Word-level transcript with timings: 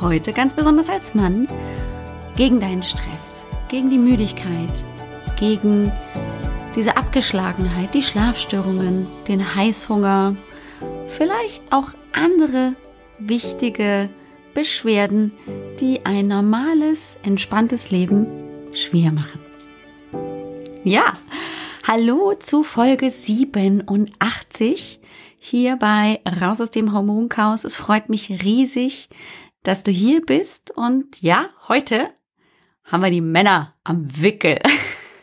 Heute 0.00 0.34
ganz 0.34 0.52
besonders 0.52 0.90
als 0.90 1.14
Mann 1.14 1.48
gegen 2.36 2.60
deinen 2.60 2.82
Stress, 2.82 3.42
gegen 3.68 3.88
die 3.88 3.98
Müdigkeit, 3.98 4.84
gegen 5.38 5.90
diese 6.74 6.98
Abgeschlagenheit, 6.98 7.94
die 7.94 8.02
Schlafstörungen, 8.02 9.06
den 9.26 9.54
Heißhunger, 9.54 10.36
vielleicht 11.08 11.72
auch 11.72 11.88
andere 12.12 12.74
wichtige 13.18 14.10
Beschwerden, 14.52 15.32
die 15.80 16.04
ein 16.04 16.26
normales, 16.26 17.16
entspanntes 17.22 17.90
Leben 17.90 18.26
schwer 18.74 19.12
machen. 19.12 19.40
Ja, 20.84 21.14
hallo 21.88 22.34
zu 22.38 22.62
Folge 22.62 23.10
87 23.10 25.00
hier 25.38 25.76
bei 25.76 26.20
Raus 26.40 26.60
aus 26.60 26.70
dem 26.70 26.92
Hormonchaos. 26.92 27.64
Es 27.64 27.76
freut 27.76 28.08
mich 28.08 28.42
riesig, 28.42 29.08
dass 29.66 29.82
du 29.82 29.90
hier 29.90 30.24
bist 30.24 30.70
und 30.70 31.22
ja, 31.22 31.48
heute 31.66 32.12
haben 32.84 33.02
wir 33.02 33.10
die 33.10 33.20
Männer 33.20 33.74
am 33.82 34.22
Wickel. 34.22 34.58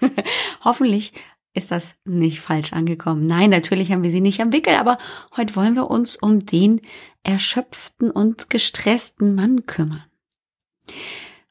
Hoffentlich 0.65 1.13
ist 1.53 1.71
das 1.71 1.95
nicht 2.03 2.41
falsch 2.41 2.73
angekommen. 2.73 3.25
Nein, 3.25 3.51
natürlich 3.51 3.91
haben 3.91 4.03
wir 4.03 4.11
sie 4.11 4.19
nicht 4.19 4.41
am 4.41 4.51
Wickel, 4.51 4.75
aber 4.75 4.97
heute 5.37 5.55
wollen 5.55 5.75
wir 5.75 5.89
uns 5.89 6.17
um 6.17 6.39
den 6.39 6.81
erschöpften 7.23 8.11
und 8.11 8.49
gestressten 8.49 9.33
Mann 9.33 9.65
kümmern. 9.65 10.03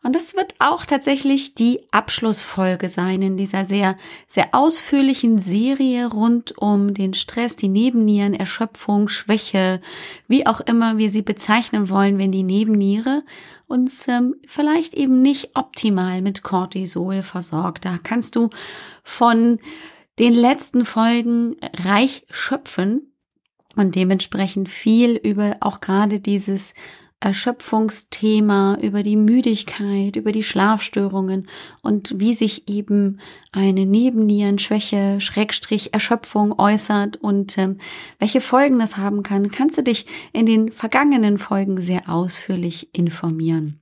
Und 0.05 0.17
das 0.17 0.35
wird 0.35 0.55
auch 0.59 0.85
tatsächlich 0.85 1.55
die 1.55 1.81
Abschlussfolge 1.93 2.89
sein 2.89 3.23
in 3.23 3.37
dieser 3.37 3.65
sehr, 3.65 3.97
sehr 4.27 4.49
ausführlichen 4.53 5.39
Serie 5.39 6.07
rund 6.07 6.59
um 6.59 6.93
den 6.93 7.15
Stress, 7.15 7.55
die 7.55 7.69
Nebennieren, 7.69 8.35
Erschöpfung, 8.35 9.07
Schwäche, 9.07 9.81
wie 10.27 10.45
auch 10.45 10.61
immer 10.61 10.99
wir 10.99 11.09
sie 11.11 11.23
bezeichnen 11.23 11.89
wollen, 11.89 12.19
wenn 12.19 12.33
die 12.33 12.43
Nebenniere 12.43 13.23
uns 13.69 14.09
ähm, 14.09 14.35
vielleicht 14.45 14.95
eben 14.95 15.23
nicht 15.23 15.51
optimal 15.55 16.21
mit 16.21 16.43
Cortisol 16.43 17.23
versorgt. 17.23 17.85
Da 17.85 17.99
kannst 18.03 18.35
du 18.35 18.51
von 19.05 19.61
den 20.19 20.35
letzten 20.35 20.85
Folgen 20.85 21.57
reich 21.85 22.27
schöpfen 22.29 23.13
und 23.77 23.95
dementsprechend 23.95 24.69
viel 24.69 25.17
über 25.17 25.57
auch 25.61 25.81
gerade 25.81 26.19
dieses 26.21 26.75
Erschöpfungsthema, 27.23 28.79
über 28.83 29.05
die 29.05 29.17
Müdigkeit, 29.17 30.17
über 30.17 30.33
die 30.33 30.43
Schlafstörungen 30.43 31.49
und 31.83 32.19
wie 32.19 32.35
sich 32.35 32.69
eben 32.69 33.21
eine 33.53 33.87
Nebennierenschwäche, 33.87 35.21
Schrägstrich 35.21 35.95
Erschöpfung 35.95 36.59
äußert 36.59 37.17
und 37.17 37.57
ähm, 37.59 37.79
welche 38.19 38.41
Folgen 38.41 38.81
das 38.81 38.97
haben 38.97 39.23
kann, 39.23 39.53
kannst 39.53 39.79
du 39.79 39.83
dich 39.83 40.07
in 40.33 40.47
den 40.47 40.73
vergangenen 40.73 41.39
Folgen 41.39 41.81
sehr 41.81 42.09
ausführlich 42.09 42.93
informieren. 42.93 43.81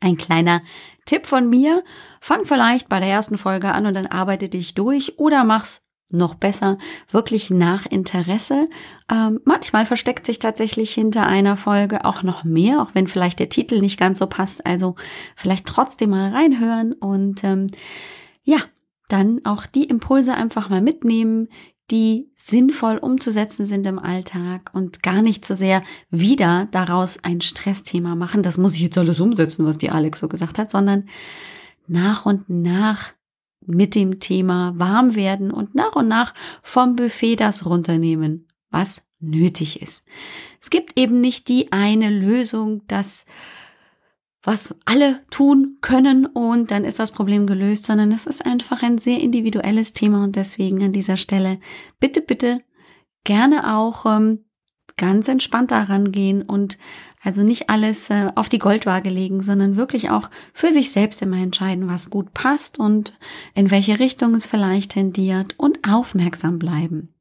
Ein 0.00 0.16
kleiner 0.16 0.62
Tipp 1.04 1.26
von 1.26 1.48
mir, 1.48 1.84
fang 2.20 2.44
vielleicht 2.44 2.88
bei 2.88 3.00
der 3.00 3.08
ersten 3.08 3.38
Folge 3.38 3.72
an 3.72 3.86
und 3.86 3.94
dann 3.94 4.06
arbeite 4.06 4.48
dich 4.48 4.74
durch 4.74 5.18
oder 5.18 5.44
mach's 5.44 5.85
noch 6.10 6.34
besser, 6.34 6.78
wirklich 7.10 7.50
nach 7.50 7.86
Interesse. 7.86 8.68
Ähm, 9.10 9.40
manchmal 9.44 9.86
versteckt 9.86 10.26
sich 10.26 10.38
tatsächlich 10.38 10.92
hinter 10.92 11.26
einer 11.26 11.56
Folge 11.56 12.04
auch 12.04 12.22
noch 12.22 12.44
mehr, 12.44 12.80
auch 12.80 12.90
wenn 12.94 13.08
vielleicht 13.08 13.38
der 13.38 13.48
Titel 13.48 13.80
nicht 13.80 13.98
ganz 13.98 14.18
so 14.18 14.26
passt. 14.26 14.64
Also 14.66 14.94
vielleicht 15.34 15.66
trotzdem 15.66 16.10
mal 16.10 16.30
reinhören 16.30 16.92
und 16.92 17.42
ähm, 17.44 17.68
ja, 18.44 18.58
dann 19.08 19.40
auch 19.44 19.66
die 19.66 19.84
Impulse 19.84 20.34
einfach 20.34 20.68
mal 20.68 20.80
mitnehmen, 20.80 21.48
die 21.90 22.30
sinnvoll 22.34 22.98
umzusetzen 22.98 23.64
sind 23.64 23.86
im 23.86 24.00
Alltag 24.00 24.70
und 24.72 25.04
gar 25.04 25.22
nicht 25.22 25.44
so 25.44 25.54
sehr 25.54 25.82
wieder 26.10 26.66
daraus 26.72 27.22
ein 27.22 27.40
Stressthema 27.40 28.16
machen. 28.16 28.42
Das 28.42 28.58
muss 28.58 28.74
ich 28.74 28.80
jetzt 28.80 28.98
alles 28.98 29.20
umsetzen, 29.20 29.64
was 29.64 29.78
die 29.78 29.90
Alex 29.90 30.18
so 30.18 30.28
gesagt 30.28 30.58
hat, 30.58 30.70
sondern 30.70 31.08
nach 31.86 32.26
und 32.26 32.48
nach 32.48 33.12
mit 33.66 33.94
dem 33.94 34.20
Thema 34.20 34.72
warm 34.76 35.14
werden 35.14 35.50
und 35.50 35.74
nach 35.74 35.96
und 35.96 36.08
nach 36.08 36.34
vom 36.62 36.96
Buffet 36.96 37.36
das 37.36 37.66
runternehmen, 37.66 38.48
was 38.70 39.02
nötig 39.20 39.82
ist. 39.82 40.02
Es 40.60 40.70
gibt 40.70 40.98
eben 40.98 41.20
nicht 41.20 41.48
die 41.48 41.72
eine 41.72 42.10
Lösung, 42.10 42.82
das 42.86 43.26
was 44.46 44.76
alle 44.84 45.24
tun 45.30 45.78
können 45.80 46.24
und 46.24 46.70
dann 46.70 46.84
ist 46.84 47.00
das 47.00 47.10
Problem 47.10 47.48
gelöst, 47.48 47.84
sondern 47.84 48.12
es 48.12 48.28
ist 48.28 48.46
einfach 48.46 48.80
ein 48.80 48.96
sehr 48.96 49.20
individuelles 49.20 49.92
Thema 49.92 50.22
und 50.22 50.36
deswegen 50.36 50.84
an 50.84 50.92
dieser 50.92 51.16
Stelle 51.16 51.58
bitte, 51.98 52.20
bitte 52.20 52.62
gerne 53.24 53.76
auch 53.76 54.06
ähm, 54.06 54.45
ganz 54.96 55.28
entspannt 55.28 55.70
daran 55.70 56.12
gehen 56.12 56.42
und 56.42 56.78
also 57.22 57.42
nicht 57.42 57.68
alles 57.68 58.08
äh, 58.10 58.30
auf 58.34 58.48
die 58.48 58.58
Goldwaage 58.58 59.10
legen, 59.10 59.42
sondern 59.42 59.76
wirklich 59.76 60.10
auch 60.10 60.30
für 60.52 60.72
sich 60.72 60.90
selbst 60.90 61.22
immer 61.22 61.38
entscheiden, 61.38 61.88
was 61.88 62.10
gut 62.10 62.32
passt 62.32 62.78
und 62.78 63.18
in 63.54 63.70
welche 63.70 63.98
Richtung 63.98 64.34
es 64.34 64.46
vielleicht 64.46 64.92
tendiert 64.92 65.54
und 65.58 65.80
aufmerksam 65.88 66.58
bleiben. 66.58 67.14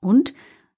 Und 0.00 0.34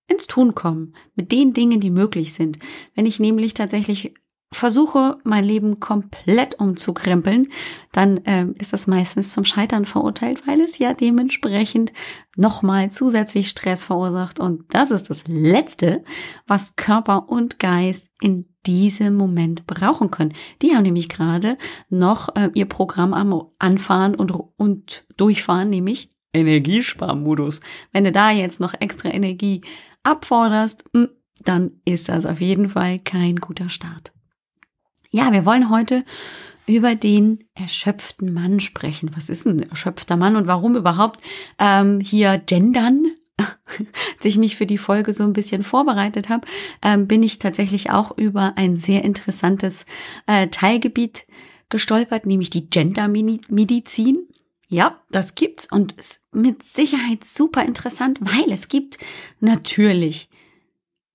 ins 0.07 0.27
Tun 0.27 0.55
kommen 0.55 0.95
mit 1.15 1.33
den 1.33 1.53
Dingen, 1.53 1.81
die 1.81 1.91
möglich 1.91 2.33
sind. 2.33 2.59
Wenn 2.95 3.05
ich 3.05 3.21
nämlich 3.21 3.53
tatsächlich 3.55 4.15
versuche, 4.51 5.19
mein 5.25 5.45
Leben 5.45 5.79
komplett 5.79 6.59
umzukrempeln, 6.59 7.49
dann 7.93 8.19
äh, 8.25 8.47
ist 8.59 8.73
das 8.73 8.87
meistens 8.87 9.33
zum 9.33 9.45
Scheitern 9.45 9.85
verurteilt, 9.85 10.47
weil 10.47 10.61
es 10.61 10.79
ja 10.79 10.95
dementsprechend 10.95 11.93
nochmal 12.37 12.91
zusätzlich 12.91 13.49
Stress 13.49 13.85
verursacht. 13.85 14.41
Und 14.41 14.65
das 14.75 14.91
ist 14.91 15.11
das 15.11 15.25
Letzte, 15.27 16.03
was 16.47 16.77
Körper 16.77 17.29
und 17.29 17.59
Geist 17.59 18.11
in 18.21 18.47
diesem 18.67 19.15
Moment 19.15 19.67
brauchen 19.67 20.11
können. 20.11 20.35
Die 20.63 20.75
haben 20.75 20.83
nämlich 20.83 21.09
gerade 21.09 21.59
noch 21.91 22.35
äh, 22.35 22.51
ihr 22.55 22.67
Programm 22.67 23.15
am 23.15 23.49
Anfahren 23.59 24.15
und, 24.15 24.33
und 24.57 25.07
Durchfahren, 25.17 25.71
nämlich 25.71 26.11
Energiesparmodus. 26.35 27.61
Wenn 27.93 28.05
du 28.05 28.13
da 28.13 28.31
jetzt 28.31 28.61
noch 28.61 28.75
extra 28.79 29.11
Energie 29.11 29.63
abforderst, 30.03 30.85
hm, 30.93 31.09
dann 31.45 31.81
ist 31.85 32.09
das 32.09 32.27
auf 32.27 32.41
jeden 32.41 32.69
Fall 32.69 32.99
kein 32.99 33.37
guter 33.37 33.69
Start. 33.69 34.13
Ja, 35.11 35.33
wir 35.33 35.47
wollen 35.47 35.71
heute 35.71 36.05
über 36.67 36.95
den 36.95 37.45
erschöpften 37.55 38.33
Mann 38.35 38.61
sprechen. 38.61 39.11
Was 39.17 39.31
ist 39.31 39.47
ein 39.47 39.71
erschöpfter 39.71 40.17
Mann 40.17 40.37
und 40.37 40.47
warum 40.47 40.77
überhaupt 40.77 41.21
ähm, 41.59 41.99
hier 42.01 42.37
gendern? 42.37 43.07
Als 43.39 44.25
ich 44.25 44.37
mich 44.37 44.57
für 44.57 44.67
die 44.67 44.77
Folge 44.77 45.15
so 45.15 45.25
ein 45.25 45.33
bisschen 45.33 45.63
vorbereitet 45.63 46.29
habe, 46.29 46.47
ähm, 46.83 47.07
bin 47.07 47.23
ich 47.23 47.39
tatsächlich 47.39 47.91
auch 47.91 48.19
über 48.19 48.53
ein 48.57 48.77
sehr 48.77 49.03
interessantes 49.03 49.87
äh, 50.27 50.49
Teilgebiet 50.49 51.27
gestolpert, 51.71 52.27
nämlich 52.27 52.51
die 52.51 52.69
Gendermedizin. 52.69 54.27
Ja, 54.69 55.01
das 55.11 55.35
gibt's 55.35 55.67
und 55.71 55.93
ist 55.93 56.21
mit 56.33 56.63
Sicherheit 56.63 57.25
super 57.25 57.65
interessant, 57.65 58.19
weil 58.21 58.53
es 58.53 58.69
gibt 58.69 58.99
natürlich 59.41 60.29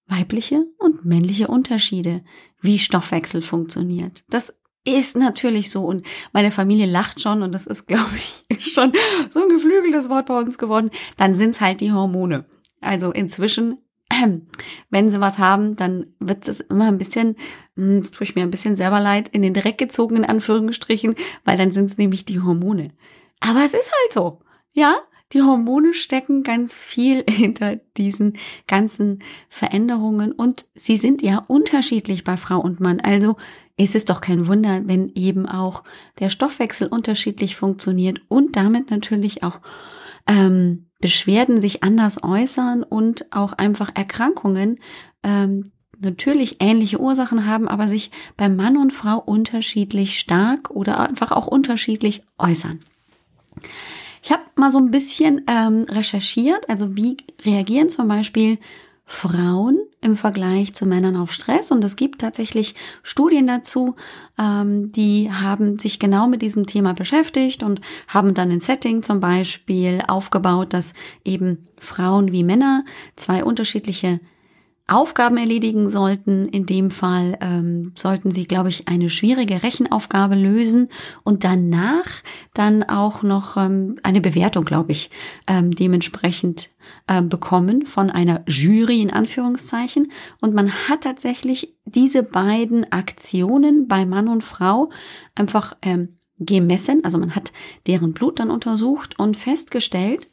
weibliche 0.08 0.66
und 0.78 1.06
männliche 1.06 1.47
Unterschiede, 1.47 2.23
wie 2.61 2.79
Stoffwechsel 2.79 3.41
funktioniert. 3.41 4.23
Das 4.29 4.53
ist 4.85 5.16
natürlich 5.16 5.70
so 5.72 5.85
und 5.85 6.05
meine 6.34 6.52
Familie 6.52 6.85
lacht 6.85 7.22
schon 7.22 7.41
und 7.41 7.53
das 7.53 7.66
ist, 7.66 7.88
glaube 7.88 8.11
ich, 8.16 8.46
schon 8.73 8.91
so 9.29 9.41
ein 9.41 9.50
geflügeltes 9.50 10.09
Wort 10.09 10.26
bei 10.26 10.38
uns 10.38 10.58
geworden. 10.58 10.91
Dann 11.17 11.35
sind's 11.35 11.61
halt 11.61 11.82
die 11.82 11.91
Hormone. 11.91 12.46
Also 12.82 13.11
inzwischen, 13.11 13.78
wenn 14.90 15.09
sie 15.09 15.22
was 15.22 15.38
haben, 15.38 15.76
dann 15.76 16.08
wird 16.20 16.47
es 16.47 16.59
immer 16.59 16.88
ein 16.88 16.97
bisschen, 16.97 17.38
hm, 17.76 17.99
es 17.99 18.11
tue 18.11 18.26
ich 18.26 18.35
mir 18.35 18.41
ein 18.41 18.52
bisschen 18.52 18.76
selber 18.76 18.99
leid, 18.99 19.29
in 19.29 19.41
den 19.41 19.53
Dreck 19.53 19.78
gezogen, 19.78 20.17
in 20.17 20.26
Anführungsstrichen, 20.26 21.16
weil 21.46 21.58
dann 21.58 21.72
sind's 21.72 21.97
nämlich 21.97 22.26
die 22.26 22.41
Hormone. 22.41 22.91
Aber 23.40 23.64
es 23.64 23.73
ist 23.73 23.91
halt 23.91 24.14
so. 24.14 24.41
Ja, 24.73 24.97
die 25.34 25.41
Hormone 25.41 25.94
stecken 25.94 26.44
ganz 26.44 26.78
viel 26.78 27.24
hinter 27.30 27.78
diesen 27.97 28.38
ganzen 28.68 29.20
Veränderungen 29.50 30.32
und 30.32 30.66
sie 30.76 30.97
sind 30.97 31.22
ja 31.22 31.44
unterschiedlich 31.47 32.24
bei 32.24 32.38
Frau 32.38 32.59
und 32.59 32.80
Mann. 32.80 33.00
Also 33.00 33.38
ist 33.76 33.96
es 33.96 34.06
doch 34.06 34.22
kein 34.22 34.47
Wunder, 34.47 34.82
wenn 34.85 35.12
eben 35.16 35.47
auch 35.47 35.84
der 36.20 36.30
Stoffwechsel 36.30 36.88
unterschiedlich 36.88 37.56
funktioniert 37.56 38.22
und 38.28 38.56
damit 38.56 38.91
natürlich 38.91 39.44
auch 39.44 39.59
ähm, 40.28 40.90
Beschwerden 41.02 41.59
sich 41.59 41.84
anders 41.84 42.24
äußern 42.24 42.84
und 42.84 43.32
auch 43.34 43.53
einfach 43.53 43.91
Erkrankungen 43.94 44.80
ähm, 45.24 45.72
natürlich 46.00 46.58
ähnliche 46.59 47.00
Ursachen 47.00 47.46
haben, 47.46 47.68
aber 47.68 47.88
sich 47.88 48.12
bei 48.38 48.47
Mann 48.47 48.78
und 48.78 48.91
Frau 48.91 49.18
unterschiedlich 49.18 50.20
stark 50.20 50.70
oder 50.70 51.00
einfach 51.00 51.32
auch 51.32 51.47
unterschiedlich 51.47 52.24
äußern. 52.38 52.80
Ich 54.23 54.31
habe 54.31 54.43
mal 54.55 54.72
so 54.72 54.78
ein 54.78 54.90
bisschen 54.90 55.43
ähm, 55.47 55.85
recherchiert, 55.90 56.70
also 56.70 56.96
wie 56.96 57.17
reagieren 57.43 57.90
zum 57.90 58.08
Beispiel 58.08 58.58
Frauen 59.05 59.79
im 59.99 60.16
Vergleich 60.16 60.73
zu 60.73 60.85
Männern 60.85 61.17
auf 61.17 61.34
Stress. 61.34 61.72
Und 61.72 61.84
es 61.84 61.97
gibt 61.97 62.22
tatsächlich 62.22 62.73
Studien 63.03 63.47
dazu, 63.47 63.96
ähm, 64.40 64.91
die 64.93 65.29
haben 65.29 65.78
sich 65.78 65.99
genau 65.99 66.28
mit 66.28 66.41
diesem 66.41 66.66
Thema 66.67 66.93
beschäftigt 66.93 67.64
und 67.64 67.81
haben 68.08 68.34
dann 68.34 68.49
ein 68.49 68.61
Setting 68.61 69.03
zum 69.03 69.20
Beispiel 69.20 70.02
aufgebaut, 70.08 70.73
dass 70.73 70.93
eben 71.25 71.67
Frauen 71.78 72.31
wie 72.31 72.46
Männer 72.46 72.85
zwei 73.17 73.43
unterschiedliche 73.43 74.22
Aufgaben 74.93 75.37
erledigen 75.37 75.90
sollten. 75.90 76.47
In 76.47 76.66
dem 76.66 76.91
Fall 76.91 77.37
ähm, 77.41 77.91
sollten 77.95 78.31
sie, 78.31 78.45
glaube 78.45 78.69
ich, 78.69 78.87
eine 78.87 79.09
schwierige 79.09 79.63
Rechenaufgabe 79.63 80.35
lösen 80.35 80.90
und 81.23 81.43
danach 81.43 82.05
dann 82.53 82.84
auch 82.84 83.23
noch 83.23 83.57
ähm, 83.57 83.97
eine 84.03 84.22
Bewertung, 84.22 84.66
glaube 84.66 84.91
ich, 84.91 85.09
ähm, 85.47 85.72
dementsprechend 85.72 86.69
äh, 87.07 87.22
bekommen 87.22 87.85
von 87.85 88.09
einer 88.09 88.43
Jury 88.47 89.01
in 89.01 89.11
Anführungszeichen. 89.11 90.11
Und 90.41 90.53
man 90.53 90.72
hat 90.87 91.01
tatsächlich 91.01 91.75
diese 91.85 92.23
beiden 92.23 92.91
Aktionen 92.91 93.87
bei 93.87 94.05
Mann 94.05 94.28
und 94.28 94.43
Frau 94.43 94.89
einfach 95.35 95.75
ähm, 95.81 96.17
gemessen. 96.39 97.03
Also 97.03 97.17
man 97.17 97.35
hat 97.35 97.51
deren 97.87 98.13
Blut 98.13 98.39
dann 98.39 98.51
untersucht 98.51 99.17
und 99.19 99.37
festgestellt, 99.37 100.29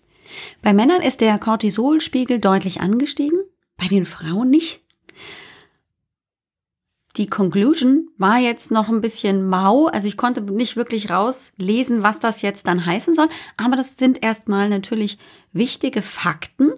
bei 0.62 0.72
Männern 0.72 1.02
ist 1.02 1.20
der 1.20 1.38
Cortisolspiegel 1.38 2.38
deutlich 2.38 2.80
angestiegen 2.80 3.40
bei 3.80 3.88
den 3.88 4.06
Frauen 4.06 4.50
nicht. 4.50 4.82
Die 7.16 7.26
Conclusion 7.26 8.08
war 8.18 8.38
jetzt 8.38 8.70
noch 8.70 8.88
ein 8.88 9.00
bisschen 9.00 9.48
mau, 9.48 9.86
also 9.86 10.06
ich 10.06 10.16
konnte 10.16 10.42
nicht 10.42 10.76
wirklich 10.76 11.10
rauslesen, 11.10 12.04
was 12.04 12.20
das 12.20 12.40
jetzt 12.40 12.68
dann 12.68 12.86
heißen 12.86 13.14
soll, 13.14 13.28
aber 13.56 13.74
das 13.74 13.96
sind 13.96 14.22
erstmal 14.22 14.68
natürlich 14.68 15.18
wichtige 15.52 16.02
Fakten, 16.02 16.70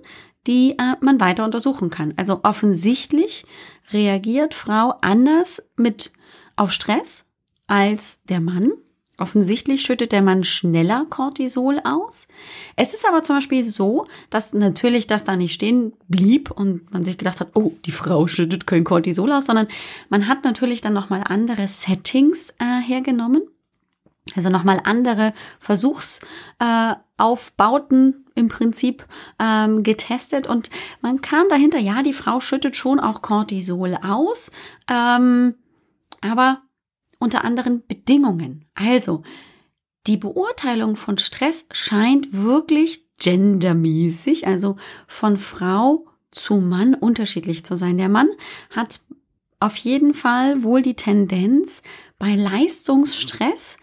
die 0.47 0.73
äh, 0.79 0.97
man 1.01 1.21
weiter 1.21 1.45
untersuchen 1.45 1.91
kann. 1.91 2.15
Also 2.17 2.41
offensichtlich 2.45 3.45
reagiert 3.93 4.55
Frau 4.55 4.95
anders 5.03 5.63
mit 5.77 6.13
auf 6.57 6.73
Stress 6.73 7.27
als 7.67 8.23
der 8.25 8.41
Mann. 8.41 8.73
Offensichtlich 9.19 9.83
schüttet 9.83 10.11
der 10.11 10.23
Mann 10.23 10.43
schneller 10.43 11.05
Cortisol 11.09 11.81
aus. 11.85 12.29
Es 12.77 12.95
ist 12.95 13.07
aber 13.07 13.23
zum 13.23 13.37
Beispiel 13.37 13.63
so, 13.63 14.07
dass 14.31 14.55
natürlich 14.55 15.07
das 15.07 15.25
da 15.25 15.37
nicht 15.37 15.53
stehen 15.53 15.93
blieb 16.09 16.51
und 16.51 16.91
man 16.93 17.05
sich 17.05 17.19
gedacht 17.19 17.41
hat, 17.41 17.51
oh, 17.55 17.73
die 17.85 17.91
Frau 17.91 18.27
schüttet 18.27 18.67
kein 18.67 18.85
Cortisol 18.85 19.31
aus, 19.33 19.45
sondern 19.47 19.69
man 20.09 20.29
hat 20.29 20.45
natürlich 20.45 20.81
dann 20.81 20.95
nochmal 20.95 21.25
andere 21.27 21.69
Settings 21.69 22.55
äh, 22.59 22.81
hergenommen. 22.81 23.43
Also 24.35 24.49
nochmal 24.49 24.81
andere 24.85 25.35
Versuchsaufbauten 25.59 28.13
äh, 28.13 28.41
im 28.41 28.49
Prinzip 28.49 29.05
ähm, 29.39 29.83
getestet 29.83 30.47
und 30.47 30.71
man 31.03 31.21
kam 31.21 31.51
dahinter, 31.51 31.79
ja, 31.79 32.03
die 32.03 32.15
Frau 32.15 32.41
schüttet 32.41 32.77
schon 32.77 32.99
auch 32.99 33.21
Cortisol 33.21 33.99
aus, 34.03 34.51
ähm, 34.89 35.57
aber 36.23 36.63
unter 37.23 37.45
anderen 37.45 37.87
Bedingungen. 37.87 38.67
Also, 38.75 39.23
die 40.07 40.17
Beurteilung 40.17 40.97
von 40.97 41.19
Stress 41.19 41.67
scheint 41.71 42.33
wirklich 42.33 43.07
gendermäßig, 43.19 44.47
also 44.47 44.77
von 45.07 45.37
Frau 45.39 46.07
zu 46.33 46.55
Mann 46.57 46.95
unterschiedlich 46.95 47.65
zu 47.65 47.77
sein. 47.77 47.99
Der 47.99 48.09
Mann 48.09 48.29
hat 48.71 49.01
auf 49.61 49.77
jeden 49.77 50.13
Fall 50.13 50.65
wohl 50.65 50.83
die 50.83 50.95
Tendenz, 50.95 51.83
bei 52.19 52.35
Leistungsstress, 52.35 53.77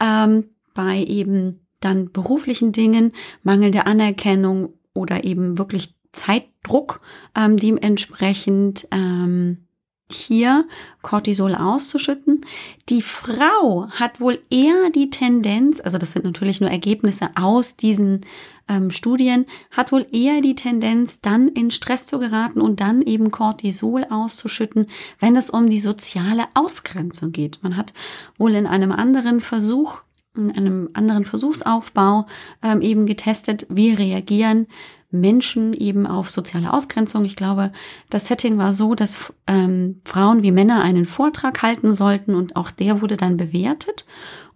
ähm, 0.00 0.50
bei 0.72 1.04
eben 1.04 1.66
dann 1.80 2.10
beruflichen 2.10 2.72
Dingen, 2.72 3.12
mangelnde 3.42 3.86
Anerkennung 3.86 4.72
oder 4.94 5.24
eben 5.24 5.58
wirklich 5.58 5.94
Zeitdruck, 6.12 7.02
ähm, 7.34 7.58
dementsprechend 7.58 8.88
ähm, 8.92 9.65
hier 10.10 10.66
Cortisol 11.02 11.54
auszuschütten. 11.54 12.42
Die 12.88 13.02
Frau 13.02 13.88
hat 13.90 14.20
wohl 14.20 14.40
eher 14.50 14.90
die 14.90 15.10
Tendenz, 15.10 15.80
also 15.80 15.98
das 15.98 16.12
sind 16.12 16.24
natürlich 16.24 16.60
nur 16.60 16.70
Ergebnisse 16.70 17.30
aus 17.34 17.76
diesen 17.76 18.20
ähm, 18.68 18.90
Studien, 18.90 19.46
hat 19.70 19.90
wohl 19.90 20.06
eher 20.12 20.40
die 20.40 20.54
Tendenz, 20.54 21.20
dann 21.20 21.48
in 21.48 21.70
Stress 21.70 22.06
zu 22.06 22.18
geraten 22.18 22.60
und 22.60 22.80
dann 22.80 23.02
eben 23.02 23.30
Cortisol 23.30 24.04
auszuschütten, 24.08 24.86
wenn 25.18 25.36
es 25.36 25.50
um 25.50 25.68
die 25.68 25.80
soziale 25.80 26.44
Ausgrenzung 26.54 27.32
geht. 27.32 27.58
Man 27.62 27.76
hat 27.76 27.92
wohl 28.38 28.54
in 28.54 28.66
einem 28.66 28.92
anderen 28.92 29.40
Versuch 29.40 30.02
in 30.36 30.52
einem 30.52 30.90
anderen 30.92 31.24
Versuchsaufbau 31.24 32.26
ähm, 32.62 32.82
eben 32.82 33.06
getestet, 33.06 33.66
wie 33.70 33.94
reagieren 33.94 34.66
Menschen 35.10 35.72
eben 35.72 36.06
auf 36.06 36.30
soziale 36.30 36.72
Ausgrenzung. 36.72 37.24
Ich 37.24 37.36
glaube, 37.36 37.72
das 38.10 38.26
Setting 38.26 38.58
war 38.58 38.72
so, 38.72 38.94
dass 38.94 39.32
ähm, 39.46 40.00
Frauen 40.04 40.42
wie 40.42 40.50
Männer 40.50 40.82
einen 40.82 41.04
Vortrag 41.04 41.62
halten 41.62 41.94
sollten 41.94 42.34
und 42.34 42.56
auch 42.56 42.70
der 42.70 43.00
wurde 43.00 43.16
dann 43.16 43.36
bewertet. 43.36 44.04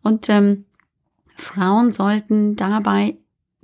Und 0.03 0.29
ähm, 0.29 0.65
Frauen 1.37 1.93
sollten 1.93 2.57
dabei 2.57 3.17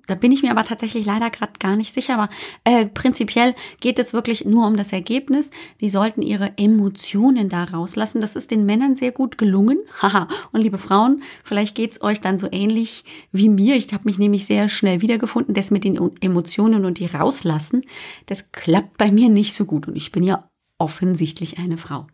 da 0.06 0.14
bin 0.14 0.32
ich 0.32 0.42
mir 0.42 0.50
aber 0.50 0.64
tatsächlich 0.64 1.06
leider 1.06 1.30
gerade 1.30 1.52
gar 1.58 1.76
nicht 1.76 1.92
sicher. 1.92 2.14
Aber 2.14 2.28
äh, 2.64 2.86
prinzipiell 2.86 3.54
geht 3.80 3.98
es 3.98 4.12
wirklich 4.12 4.44
nur 4.44 4.66
um 4.66 4.76
das 4.76 4.92
Ergebnis. 4.92 5.50
Die 5.80 5.88
sollten 5.88 6.22
ihre 6.22 6.56
Emotionen 6.56 7.48
da 7.48 7.64
rauslassen. 7.64 8.20
Das 8.20 8.36
ist 8.36 8.50
den 8.50 8.66
Männern 8.66 8.94
sehr 8.94 9.12
gut 9.12 9.38
gelungen. 9.38 9.78
Haha. 10.02 10.28
Und 10.52 10.62
liebe 10.62 10.78
Frauen, 10.78 11.22
vielleicht 11.44 11.74
geht's 11.74 12.00
euch 12.02 12.20
dann 12.20 12.38
so 12.38 12.48
ähnlich 12.50 13.04
wie 13.32 13.48
mir. 13.48 13.76
Ich 13.76 13.92
habe 13.92 14.04
mich 14.04 14.18
nämlich 14.18 14.46
sehr 14.46 14.68
schnell 14.68 15.02
wiedergefunden. 15.02 15.54
Das 15.54 15.70
mit 15.70 15.84
den 15.84 15.98
Emotionen 16.20 16.84
und 16.84 16.98
die 16.98 17.06
rauslassen, 17.06 17.82
das 18.26 18.52
klappt 18.52 18.98
bei 18.98 19.10
mir 19.10 19.28
nicht 19.28 19.54
so 19.54 19.64
gut. 19.64 19.88
Und 19.88 19.96
ich 19.96 20.12
bin 20.12 20.22
ja 20.22 20.48
offensichtlich 20.78 21.58
eine 21.58 21.78
Frau. 21.78 22.06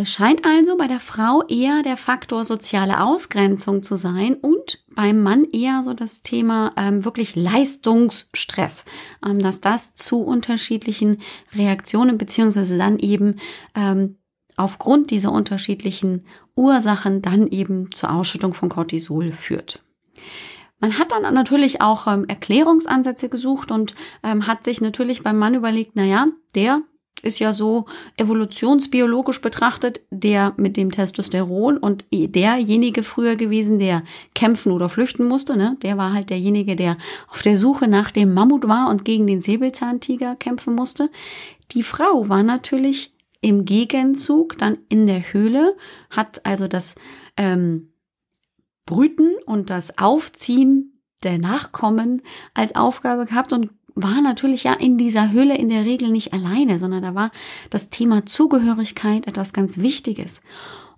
Es 0.00 0.12
scheint 0.12 0.46
also 0.46 0.76
bei 0.76 0.86
der 0.86 1.00
Frau 1.00 1.42
eher 1.48 1.82
der 1.82 1.96
Faktor 1.96 2.44
soziale 2.44 3.02
Ausgrenzung 3.02 3.82
zu 3.82 3.96
sein 3.96 4.34
und 4.34 4.84
beim 4.94 5.24
Mann 5.24 5.44
eher 5.52 5.82
so 5.82 5.92
das 5.92 6.22
Thema 6.22 6.72
ähm, 6.76 7.04
wirklich 7.04 7.34
Leistungsstress, 7.34 8.84
ähm, 9.26 9.40
dass 9.40 9.60
das 9.60 9.94
zu 9.96 10.20
unterschiedlichen 10.20 11.20
Reaktionen 11.52 12.16
beziehungsweise 12.16 12.78
dann 12.78 13.00
eben 13.00 13.40
ähm, 13.74 14.18
aufgrund 14.56 15.10
dieser 15.10 15.32
unterschiedlichen 15.32 16.24
Ursachen 16.54 17.20
dann 17.20 17.48
eben 17.48 17.90
zur 17.90 18.14
Ausschüttung 18.14 18.54
von 18.54 18.68
Cortisol 18.68 19.32
führt. 19.32 19.82
Man 20.78 20.96
hat 21.00 21.10
dann 21.10 21.34
natürlich 21.34 21.82
auch 21.82 22.06
ähm, 22.06 22.24
Erklärungsansätze 22.28 23.28
gesucht 23.28 23.72
und 23.72 23.96
ähm, 24.22 24.46
hat 24.46 24.62
sich 24.62 24.80
natürlich 24.80 25.24
beim 25.24 25.38
Mann 25.38 25.54
überlegt, 25.54 25.92
na 25.94 26.04
ja, 26.04 26.26
der 26.54 26.82
ist 27.22 27.38
ja 27.38 27.52
so 27.52 27.86
evolutionsbiologisch 28.16 29.40
betrachtet 29.40 30.00
der 30.10 30.54
mit 30.56 30.76
dem 30.76 30.90
Testosteron 30.90 31.76
und 31.78 32.04
derjenige 32.12 33.02
früher 33.02 33.36
gewesen, 33.36 33.78
der 33.78 34.02
kämpfen 34.34 34.72
oder 34.72 34.88
flüchten 34.88 35.26
musste. 35.26 35.56
Ne? 35.56 35.76
Der 35.82 35.96
war 35.96 36.12
halt 36.12 36.30
derjenige, 36.30 36.76
der 36.76 36.96
auf 37.28 37.42
der 37.42 37.58
Suche 37.58 37.88
nach 37.88 38.10
dem 38.10 38.34
Mammut 38.34 38.68
war 38.68 38.88
und 38.88 39.04
gegen 39.04 39.26
den 39.26 39.40
Säbelzahntiger 39.40 40.36
kämpfen 40.36 40.74
musste. 40.74 41.10
Die 41.72 41.82
Frau 41.82 42.28
war 42.28 42.42
natürlich 42.42 43.14
im 43.40 43.64
Gegenzug 43.64 44.58
dann 44.58 44.78
in 44.88 45.06
der 45.06 45.32
Höhle, 45.32 45.76
hat 46.10 46.44
also 46.44 46.66
das 46.66 46.96
ähm, 47.36 47.92
Brüten 48.86 49.34
und 49.46 49.70
das 49.70 49.98
Aufziehen 49.98 51.02
der 51.22 51.38
Nachkommen 51.38 52.22
als 52.54 52.74
Aufgabe 52.74 53.26
gehabt 53.26 53.52
und 53.52 53.70
war 54.02 54.20
natürlich 54.20 54.64
ja 54.64 54.74
in 54.74 54.96
dieser 54.96 55.32
Höhle 55.32 55.56
in 55.56 55.68
der 55.68 55.84
Regel 55.84 56.10
nicht 56.10 56.32
alleine, 56.32 56.78
sondern 56.78 57.02
da 57.02 57.14
war 57.14 57.30
das 57.70 57.90
Thema 57.90 58.24
Zugehörigkeit 58.26 59.26
etwas 59.26 59.52
ganz 59.52 59.78
Wichtiges. 59.78 60.40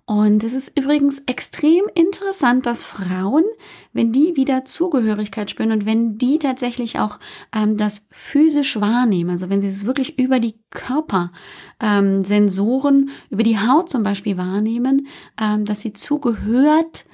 Und 0.05 0.43
es 0.43 0.53
ist 0.53 0.77
übrigens 0.77 1.23
extrem 1.25 1.85
interessant, 1.95 2.65
dass 2.65 2.83
Frauen, 2.83 3.45
wenn 3.93 4.11
die 4.11 4.35
wieder 4.35 4.65
Zugehörigkeit 4.65 5.49
spüren 5.49 5.71
und 5.71 5.85
wenn 5.85 6.17
die 6.17 6.37
tatsächlich 6.37 6.99
auch 6.99 7.17
ähm, 7.55 7.77
das 7.77 8.07
physisch 8.09 8.81
wahrnehmen, 8.81 9.29
also 9.29 9.49
wenn 9.49 9.61
sie 9.61 9.69
es 9.69 9.85
wirklich 9.85 10.19
über 10.19 10.41
die 10.41 10.55
Körpersensoren, 10.71 12.97
ähm, 12.97 13.09
über 13.29 13.43
die 13.43 13.59
Haut 13.59 13.89
zum 13.89 14.03
Beispiel 14.03 14.35
wahrnehmen, 14.37 15.07
ähm, 15.39 15.63
dass 15.65 15.81
sie 15.81 15.93
zugehört 15.93 17.05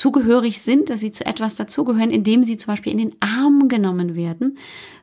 zugehörig 0.00 0.62
sind, 0.62 0.88
dass 0.88 1.00
sie 1.00 1.10
zu 1.10 1.26
etwas 1.26 1.56
dazugehören, 1.56 2.10
indem 2.10 2.42
sie 2.42 2.56
zum 2.56 2.72
Beispiel 2.72 2.92
in 2.92 2.98
den 2.98 3.16
Arm 3.20 3.68
genommen 3.68 4.14
werden, 4.14 4.56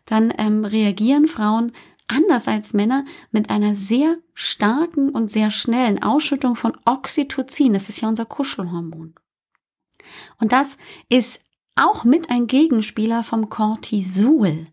dann 0.06 0.34
ähm, 0.40 0.66
reagieren 0.66 1.28
Frauen 1.28 1.72
anders 2.08 2.48
als 2.48 2.74
Männer 2.74 3.06
mit 3.32 3.52
einer 3.52 3.76
sehr 3.76 4.18
starken 4.34 5.10
und 5.10 5.30
sehr 5.30 5.52
schnellen 5.52 6.02
Ausschüttung 6.02 6.56
von 6.56 6.76
Oxytocin. 6.86 7.74
Das 7.74 7.90
ist 7.90 8.02
ja 8.02 8.08
unser 8.08 8.26
Kuschelhormon. 8.26 9.14
Und 10.40 10.52
das 10.52 10.78
ist 11.10 11.42
auch 11.78 12.04
mit 12.04 12.30
ein 12.30 12.48
Gegenspieler 12.48 13.24
vom 13.24 13.50
Cortisol. 13.50 14.68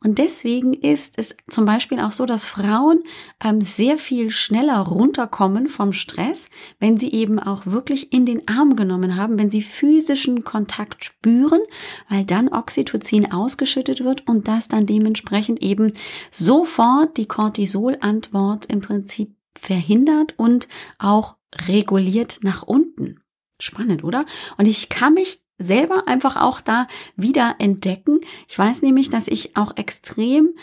Und 0.00 0.18
deswegen 0.18 0.74
ist 0.74 1.14
es 1.18 1.36
zum 1.48 1.64
Beispiel 1.64 1.98
auch 2.00 2.12
so, 2.12 2.24
dass 2.24 2.44
Frauen 2.44 3.02
ähm, 3.42 3.60
sehr 3.60 3.98
viel 3.98 4.30
schneller 4.30 4.78
runterkommen 4.78 5.68
vom 5.68 5.92
Stress, 5.92 6.48
wenn 6.78 6.96
sie 6.96 7.12
eben 7.12 7.38
auch 7.40 7.66
wirklich 7.66 8.12
in 8.12 8.24
den 8.24 8.46
Arm 8.46 8.76
genommen 8.76 9.16
haben, 9.16 9.38
wenn 9.38 9.50
sie 9.50 9.62
physischen 9.62 10.44
Kontakt 10.44 11.04
spüren, 11.04 11.60
weil 12.08 12.24
dann 12.24 12.48
Oxytocin 12.48 13.32
ausgeschüttet 13.32 14.04
wird 14.04 14.26
und 14.28 14.46
das 14.46 14.68
dann 14.68 14.86
dementsprechend 14.86 15.62
eben 15.62 15.92
sofort 16.30 17.16
die 17.16 17.26
Cortisol-Antwort 17.26 18.66
im 18.66 18.80
Prinzip 18.80 19.34
verhindert 19.58 20.34
und 20.36 20.68
auch 20.98 21.36
reguliert 21.66 22.38
nach 22.42 22.62
unten. 22.62 23.20
Spannend, 23.60 24.04
oder? 24.04 24.24
Und 24.56 24.68
ich 24.68 24.88
kann 24.88 25.14
mich 25.14 25.42
selber 25.58 26.06
einfach 26.06 26.36
auch 26.36 26.60
da 26.60 26.86
wieder 27.16 27.56
entdecken. 27.58 28.20
Ich 28.48 28.58
weiß 28.58 28.82
nämlich, 28.82 29.10
dass 29.10 29.28
ich 29.28 29.56
auch 29.56 29.76
extrem 29.76 30.54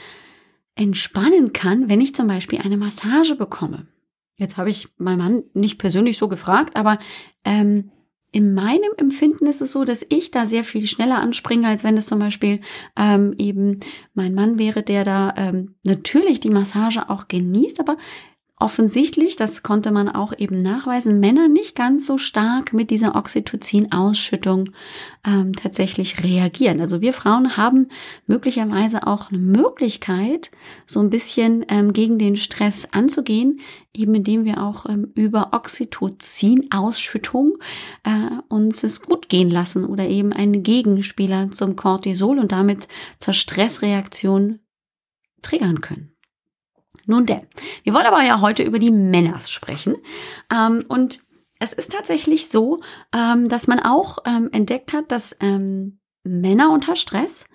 entspannen 0.75 1.53
kann, 1.53 1.89
wenn 1.89 2.01
ich 2.01 2.15
zum 2.15 2.27
Beispiel 2.27 2.59
eine 2.59 2.77
Massage 2.77 3.35
bekomme. 3.35 3.87
Jetzt 4.37 4.57
habe 4.57 4.69
ich 4.69 4.89
meinen 4.97 5.17
Mann 5.17 5.43
nicht 5.53 5.77
persönlich 5.77 6.17
so 6.17 6.27
gefragt, 6.27 6.75
aber 6.75 6.99
ähm, 7.45 7.91
in 8.31 8.53
meinem 8.53 8.91
Empfinden 8.97 9.47
ist 9.47 9.61
es 9.61 9.71
so, 9.71 9.85
dass 9.85 10.05
ich 10.09 10.29
da 10.29 10.45
sehr 10.45 10.65
viel 10.65 10.87
schneller 10.87 11.19
anspringe, 11.21 11.69
als 11.69 11.85
wenn 11.85 11.95
es 11.95 12.07
zum 12.07 12.19
Beispiel 12.19 12.59
ähm, 12.97 13.33
eben 13.37 13.79
mein 14.13 14.33
Mann 14.33 14.59
wäre, 14.59 14.83
der 14.83 15.05
da 15.05 15.33
ähm, 15.37 15.75
natürlich 15.85 16.41
die 16.41 16.49
Massage 16.49 17.09
auch 17.09 17.29
genießt, 17.29 17.79
aber 17.79 17.95
offensichtlich, 18.57 19.35
das 19.35 19.63
konnte 19.63 19.91
man 19.91 20.07
auch 20.07 20.31
eben 20.37 20.57
nachweisen, 20.57 21.19
Männer 21.19 21.49
nicht 21.49 21.75
ganz 21.75 22.05
so 22.05 22.17
stark 22.17 22.71
mit 22.71 22.89
dieser 22.89 23.15
Oxytocin-Ausschüttung 23.15 24.69
ähm, 25.25 25.53
tatsächlich 25.53 26.23
reagieren. 26.23 26.79
Also 26.79 27.01
wir 27.01 27.11
Frauen 27.11 27.57
haben 27.57 27.89
möglicherweise 28.27 29.07
auch 29.07 29.29
eine 29.29 29.39
Möglichkeit, 29.39 30.51
so 30.85 31.01
ein 31.01 31.09
bisschen 31.09 31.65
ähm, 31.67 31.91
gegen 31.91 32.17
den 32.17 32.37
Stress 32.37 32.87
anzugehen, 32.93 33.59
eben 33.93 34.15
indem 34.15 34.45
wir 34.45 34.63
auch 34.63 34.85
ähm, 34.85 35.11
über 35.15 35.49
Oxytocin-Ausschüttung 35.51 37.57
äh, 38.05 38.29
uns 38.47 38.83
es 38.83 39.01
gut 39.01 39.27
gehen 39.27 39.49
lassen 39.49 39.83
oder 39.83 40.07
eben 40.07 40.31
einen 40.31 40.63
Gegenspieler 40.63 41.51
zum 41.51 41.75
Cortisol 41.75 42.39
und 42.39 42.53
damit 42.53 42.87
zur 43.19 43.33
Stressreaktion 43.33 44.59
triggern 45.41 45.81
können. 45.81 46.14
Nun 47.05 47.25
denn, 47.25 47.47
wir 47.83 47.93
wollen 47.93 48.05
aber 48.05 48.23
ja 48.23 48.39
heute 48.41 48.63
über 48.63 48.79
die 48.79 48.91
Männers 48.91 49.51
sprechen. 49.51 49.95
Ähm, 50.51 50.83
und 50.87 51.19
es 51.59 51.73
ist 51.73 51.91
tatsächlich 51.91 52.49
so, 52.49 52.81
ähm, 53.13 53.49
dass 53.49 53.67
man 53.67 53.79
auch 53.79 54.17
ähm, 54.25 54.49
entdeckt 54.51 54.93
hat, 54.93 55.11
dass 55.11 55.35
ähm, 55.39 55.99
Männer 56.23 56.71
unter 56.71 56.95
Stress 56.95 57.45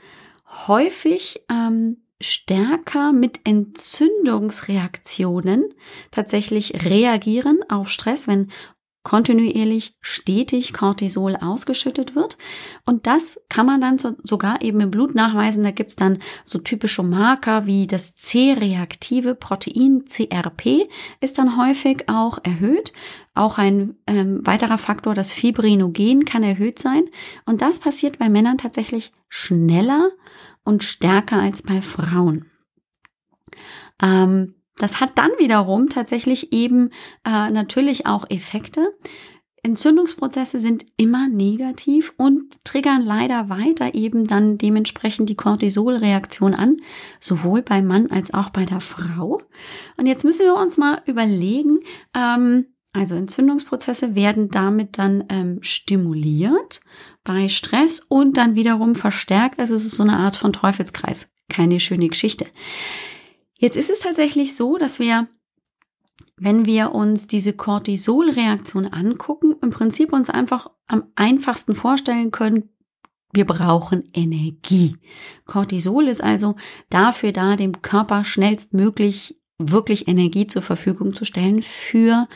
häufig 0.66 1.44
ähm, 1.50 2.04
stärker 2.20 3.12
mit 3.12 3.40
Entzündungsreaktionen 3.44 5.72
tatsächlich 6.10 6.84
reagieren 6.84 7.60
auf 7.68 7.88
Stress, 7.88 8.26
wenn 8.28 8.50
kontinuierlich 9.02 9.94
stetig 10.00 10.74
Cortisol 10.74 11.36
ausgeschüttet 11.36 12.14
wird. 12.14 12.36
Und 12.84 13.06
das 13.06 13.40
kann 13.48 13.64
man 13.64 13.80
dann 13.80 13.98
so, 13.98 14.14
sogar 14.22 14.60
eben 14.62 14.80
im 14.80 14.90
Blut 14.90 15.14
nachweisen. 15.14 15.64
Da 15.64 15.70
gibt's 15.70 15.96
dann 15.96 16.18
so 16.44 16.58
typische 16.58 17.02
Marker 17.02 17.66
wie 17.66 17.86
das 17.86 18.14
C-reaktive 18.14 19.34
Protein 19.34 20.04
CRP 20.04 20.88
ist 21.20 21.38
dann 21.38 21.56
häufig 21.56 22.08
auch 22.08 22.38
erhöht. 22.42 22.92
Auch 23.34 23.56
ein 23.56 23.96
ähm, 24.06 24.46
weiterer 24.46 24.78
Faktor, 24.78 25.14
das 25.14 25.32
Fibrinogen 25.32 26.24
kann 26.26 26.42
erhöht 26.42 26.78
sein. 26.78 27.04
Und 27.46 27.62
das 27.62 27.80
passiert 27.80 28.18
bei 28.18 28.28
Männern 28.28 28.58
tatsächlich 28.58 29.12
schneller 29.28 30.10
und 30.62 30.84
stärker 30.84 31.40
als 31.40 31.62
bei 31.62 31.80
Frauen. 31.80 32.50
Ähm, 34.02 34.54
das 34.82 35.00
hat 35.00 35.18
dann 35.18 35.30
wiederum 35.38 35.88
tatsächlich 35.88 36.52
eben 36.52 36.90
äh, 37.24 37.50
natürlich 37.50 38.06
auch 38.06 38.28
Effekte. 38.30 38.92
Entzündungsprozesse 39.62 40.58
sind 40.58 40.86
immer 40.96 41.28
negativ 41.28 42.14
und 42.16 42.64
triggern 42.64 43.02
leider 43.02 43.50
weiter 43.50 43.94
eben 43.94 44.26
dann 44.26 44.56
dementsprechend 44.56 45.28
die 45.28 45.34
Cortisolreaktion 45.34 46.54
an, 46.54 46.78
sowohl 47.18 47.60
beim 47.60 47.86
Mann 47.86 48.10
als 48.10 48.32
auch 48.32 48.48
bei 48.50 48.64
der 48.64 48.80
Frau. 48.80 49.42
Und 49.98 50.06
jetzt 50.06 50.24
müssen 50.24 50.46
wir 50.46 50.56
uns 50.56 50.78
mal 50.78 51.02
überlegen, 51.04 51.80
ähm, 52.14 52.66
also 52.92 53.14
Entzündungsprozesse 53.14 54.14
werden 54.14 54.48
damit 54.48 54.98
dann 54.98 55.24
ähm, 55.28 55.58
stimuliert 55.62 56.80
bei 57.22 57.48
Stress 57.48 58.00
und 58.08 58.36
dann 58.36 58.54
wiederum 58.56 58.94
verstärkt. 58.94 59.60
Also 59.60 59.74
es 59.74 59.84
ist 59.84 59.96
so 59.96 60.02
eine 60.02 60.16
Art 60.16 60.36
von 60.36 60.52
Teufelskreis. 60.52 61.28
Keine 61.48 61.80
schöne 61.80 62.08
Geschichte. 62.08 62.46
Jetzt 63.60 63.76
ist 63.76 63.90
es 63.90 64.00
tatsächlich 64.00 64.56
so, 64.56 64.78
dass 64.78 64.98
wir, 64.98 65.28
wenn 66.38 66.64
wir 66.64 66.92
uns 66.92 67.26
diese 67.26 67.52
Cortisolreaktion 67.52 68.86
angucken, 68.86 69.54
im 69.60 69.68
Prinzip 69.68 70.14
uns 70.14 70.30
einfach 70.30 70.70
am 70.86 71.04
einfachsten 71.14 71.74
vorstellen 71.74 72.30
können, 72.30 72.70
wir 73.32 73.44
brauchen 73.44 74.08
Energie. 74.14 74.96
Cortisol 75.44 76.08
ist 76.08 76.22
also 76.22 76.56
dafür 76.88 77.32
da, 77.32 77.54
dem 77.56 77.82
Körper 77.82 78.24
schnellstmöglich 78.24 79.38
wirklich 79.58 80.08
Energie 80.08 80.46
zur 80.46 80.62
Verfügung 80.62 81.14
zu 81.14 81.26
stellen 81.26 81.60
für 81.60 82.28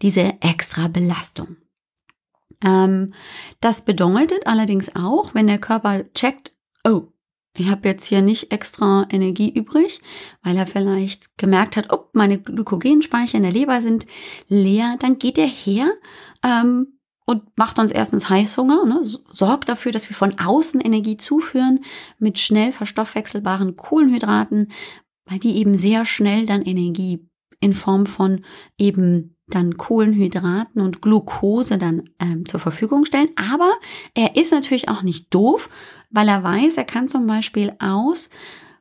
diese 0.00 0.40
extra 0.40 0.86
Belastung. 0.86 1.56
Ähm, 2.64 3.14
das 3.60 3.84
bedeutet 3.84 4.46
allerdings 4.46 4.94
auch, 4.94 5.34
wenn 5.34 5.48
der 5.48 5.58
Körper 5.58 6.04
checkt, 6.14 6.54
oh, 6.84 7.08
ich 7.58 7.68
habe 7.68 7.88
jetzt 7.88 8.06
hier 8.06 8.22
nicht 8.22 8.52
extra 8.52 9.06
Energie 9.10 9.50
übrig, 9.50 10.00
weil 10.42 10.56
er 10.56 10.66
vielleicht 10.66 11.36
gemerkt 11.38 11.76
hat, 11.76 11.92
ob 11.92 12.14
meine 12.14 12.38
Glykogenspeicher 12.38 13.36
in 13.36 13.42
der 13.42 13.52
Leber 13.52 13.80
sind 13.80 14.06
leer, 14.48 14.96
dann 15.00 15.18
geht 15.18 15.38
er 15.38 15.48
her 15.48 15.90
ähm, 16.44 16.98
und 17.26 17.42
macht 17.56 17.78
uns 17.78 17.92
erstens 17.92 18.28
Heißhunger, 18.28 18.84
ne, 18.86 19.00
sorgt 19.02 19.68
dafür, 19.68 19.92
dass 19.92 20.08
wir 20.08 20.16
von 20.16 20.38
außen 20.38 20.80
Energie 20.80 21.16
zuführen 21.16 21.84
mit 22.18 22.38
schnell 22.38 22.72
verstoffwechselbaren 22.72 23.76
Kohlenhydraten, 23.76 24.72
weil 25.26 25.38
die 25.38 25.56
eben 25.56 25.74
sehr 25.74 26.04
schnell 26.04 26.46
dann 26.46 26.62
Energie 26.62 27.28
in 27.60 27.72
Form 27.72 28.06
von 28.06 28.44
eben 28.78 29.36
dann 29.48 29.76
Kohlenhydraten 29.76 30.80
und 30.82 31.00
Glucose 31.00 31.78
dann 31.78 32.10
ähm, 32.20 32.46
zur 32.46 32.60
Verfügung 32.60 33.04
stellen. 33.04 33.30
Aber 33.36 33.72
er 34.14 34.36
ist 34.36 34.52
natürlich 34.52 34.88
auch 34.88 35.02
nicht 35.02 35.32
doof, 35.34 35.70
weil 36.10 36.28
er 36.28 36.42
weiß, 36.42 36.76
er 36.76 36.84
kann 36.84 37.08
zum 37.08 37.26
Beispiel 37.26 37.74
aus 37.78 38.30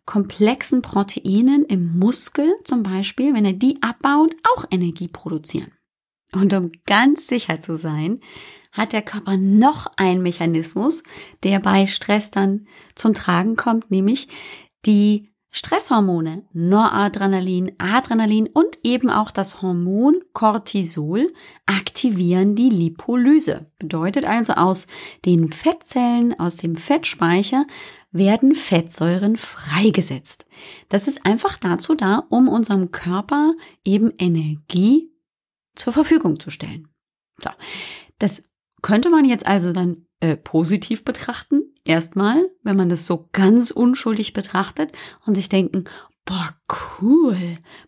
komplexen 0.06 0.82
Proteinen 0.82 1.66
im 1.66 1.98
Muskel 2.00 2.56
zum 2.64 2.84
Beispiel, 2.84 3.34
wenn 3.34 3.46
er 3.46 3.54
die 3.54 3.82
abbaut, 3.82 4.36
auch 4.56 4.66
Energie 4.72 5.08
produzieren. 5.08 5.72
Und 6.34 6.54
um 6.54 6.72
ganz 6.86 7.28
sicher 7.28 7.60
zu 7.60 7.78
sein, 7.78 8.22
hat 8.72 8.94
der 8.94 9.02
Körper 9.02 9.38
noch 9.38 9.88
einen 9.98 10.22
Mechanismus, 10.22 11.04
der 11.44 11.60
bei 11.60 11.88
Stress 11.88 12.32
dann 12.32 12.68
zum 12.96 13.14
Tragen 13.14 13.56
kommt, 13.56 13.92
nämlich 13.92 14.28
die 14.86 15.30
Stresshormone, 15.50 16.46
Noradrenalin, 16.54 17.72
Adrenalin 17.78 18.48
und 18.48 18.80
eben 18.84 19.10
auch 19.10 19.32
das 19.32 19.62
Hormon 19.62 20.22
Cortisol 20.34 21.34
aktivieren 21.66 22.56
die 22.56 22.70
Lipolyse. 22.70 23.72
Bedeutet 23.80 24.26
also, 24.26 24.54
aus 24.54 24.88
den 25.26 25.52
Fettzellen, 25.52 26.40
aus 26.40 26.58
dem 26.58 26.76
Fettspeicher 26.76 27.66
werden 28.12 28.56
Fettsäuren 28.56 29.38
freigesetzt. 29.38 30.48
Das 30.90 31.08
ist 31.08 31.26
einfach 31.26 31.58
dazu 31.58 31.96
da, 31.96 32.24
um 32.30 32.48
unserem 32.48 32.92
Körper 32.92 33.54
eben 33.84 34.12
Energie 34.18 35.12
zur 35.76 35.94
Verfügung 35.94 36.40
zu 36.40 36.50
stellen. 36.50 36.88
So. 37.42 37.50
Das 38.20 38.44
könnte 38.82 39.10
man 39.10 39.26
jetzt 39.26 39.46
also 39.48 39.74
dann 39.74 40.06
äh, 40.20 40.36
positiv 40.36 41.06
betrachten. 41.06 41.67
Erstmal, 41.88 42.52
wenn 42.64 42.76
man 42.76 42.90
das 42.90 43.06
so 43.06 43.30
ganz 43.32 43.72
unschuldig 43.72 44.34
betrachtet 44.34 44.92
und 45.26 45.36
sich 45.36 45.48
denken, 45.48 45.86
boah, 46.26 46.54
cool, 47.00 47.38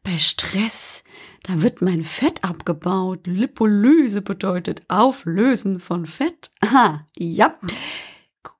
bei 0.03 0.17
Stress, 0.17 1.03
da 1.43 1.61
wird 1.61 1.81
mein 1.81 2.03
Fett 2.03 2.41
abgebaut. 2.45 3.27
Lipolyse 3.27 4.21
bedeutet 4.21 4.83
Auflösen 4.87 5.81
von 5.81 6.05
Fett. 6.05 6.49
Aha, 6.61 7.05
ja. 7.17 7.59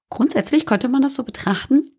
Grundsätzlich 0.10 0.66
könnte 0.66 0.90
man 0.90 1.02
das 1.02 1.14
so 1.14 1.24
betrachten. 1.24 1.90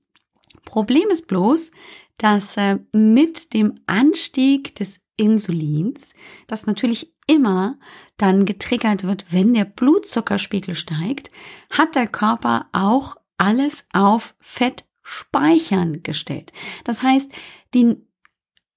Problem 0.66 1.08
ist 1.10 1.26
bloß, 1.26 1.70
dass 2.18 2.58
äh, 2.58 2.78
mit 2.92 3.54
dem 3.54 3.74
Anstieg 3.86 4.74
des 4.74 5.00
Insulins, 5.16 6.12
das 6.46 6.66
natürlich 6.66 7.14
immer 7.26 7.78
dann 8.18 8.44
getriggert 8.44 9.04
wird, 9.04 9.24
wenn 9.30 9.54
der 9.54 9.64
Blutzuckerspiegel 9.64 10.74
steigt, 10.74 11.30
hat 11.70 11.94
der 11.94 12.06
Körper 12.06 12.66
auch 12.72 13.16
alles 13.40 13.88
auf 13.92 14.34
Fettspeichern 14.40 16.02
gestellt. 16.02 16.52
Das 16.84 17.02
heißt, 17.02 17.32
die 17.74 17.96